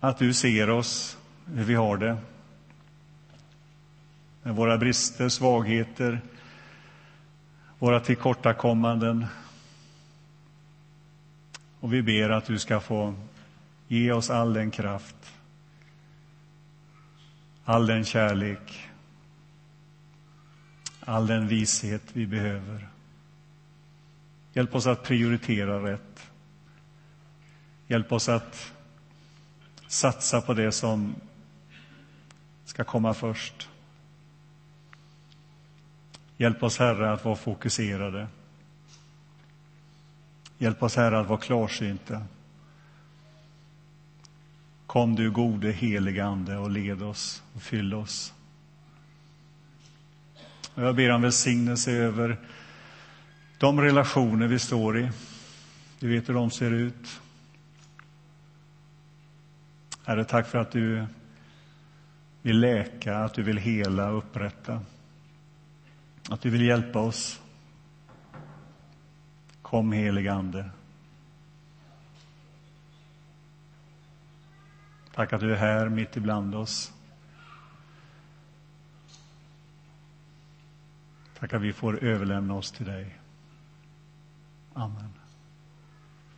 att 0.00 0.18
du 0.18 0.34
ser 0.34 0.70
oss 0.70 1.18
hur 1.46 1.64
vi 1.64 1.74
har 1.74 1.96
det. 1.96 2.16
Med 4.42 4.56
våra 4.56 4.78
brister, 4.78 5.28
svagheter, 5.28 6.20
våra 7.78 8.00
tillkortakommanden. 8.00 9.26
Och 11.80 11.92
vi 11.92 12.02
ber 12.02 12.30
att 12.30 12.44
du 12.44 12.58
ska 12.58 12.80
få 12.80 13.14
ge 13.88 14.12
oss 14.12 14.30
all 14.30 14.54
den 14.54 14.70
kraft, 14.70 15.32
all 17.64 17.86
den 17.86 18.04
kärlek, 18.04 18.88
all 21.00 21.26
den 21.26 21.48
vishet 21.48 22.02
vi 22.12 22.26
behöver. 22.26 22.88
Hjälp 24.52 24.74
oss 24.74 24.86
att 24.86 25.02
prioritera 25.02 25.92
rätt. 25.92 26.09
Hjälp 27.90 28.12
oss 28.12 28.28
att 28.28 28.72
satsa 29.86 30.40
på 30.40 30.54
det 30.54 30.72
som 30.72 31.14
ska 32.64 32.84
komma 32.84 33.14
först. 33.14 33.68
Hjälp 36.36 36.62
oss, 36.62 36.78
Herre, 36.78 37.12
att 37.12 37.24
vara 37.24 37.36
fokuserade. 37.36 38.28
Hjälp 40.58 40.82
oss, 40.82 40.96
Herre, 40.96 41.20
att 41.20 41.26
vara 41.26 41.40
klarsynta. 41.40 42.22
Kom 44.86 45.14
du 45.14 45.30
gode 45.30 45.72
helige 45.72 46.24
Ande 46.24 46.56
och 46.56 46.70
led 46.70 47.02
oss 47.02 47.42
och 47.54 47.62
fyll 47.62 47.94
oss. 47.94 48.32
Och 50.74 50.82
jag 50.82 50.96
ber 50.96 51.10
om 51.10 51.22
välsignelse 51.22 51.92
över 51.92 52.36
de 53.58 53.80
relationer 53.80 54.46
vi 54.46 54.58
står 54.58 54.98
i. 54.98 55.10
Du 55.98 56.08
vet 56.08 56.28
hur 56.28 56.34
de 56.34 56.50
ser 56.50 56.70
ut. 56.70 57.20
Herre, 60.04 60.24
tack 60.24 60.46
för 60.46 60.58
att 60.58 60.70
du 60.70 61.06
vill 62.42 62.60
läka, 62.60 63.18
att 63.18 63.34
du 63.34 63.42
vill 63.42 63.56
hela 63.56 64.10
och 64.10 64.18
upprätta. 64.18 64.80
Att 66.30 66.40
du 66.40 66.50
vill 66.50 66.62
hjälpa 66.62 66.98
oss. 66.98 67.42
Kom, 69.62 69.92
helige 69.92 70.32
Ande. 70.32 70.70
Tack 75.14 75.32
att 75.32 75.40
du 75.40 75.52
är 75.52 75.56
här 75.56 75.88
mitt 75.88 76.16
ibland 76.16 76.54
oss. 76.54 76.92
Tack 81.38 81.52
att 81.52 81.62
vi 81.62 81.72
får 81.72 82.04
överlämna 82.04 82.54
oss 82.54 82.72
till 82.72 82.86
dig. 82.86 83.18
Amen. 84.74 85.19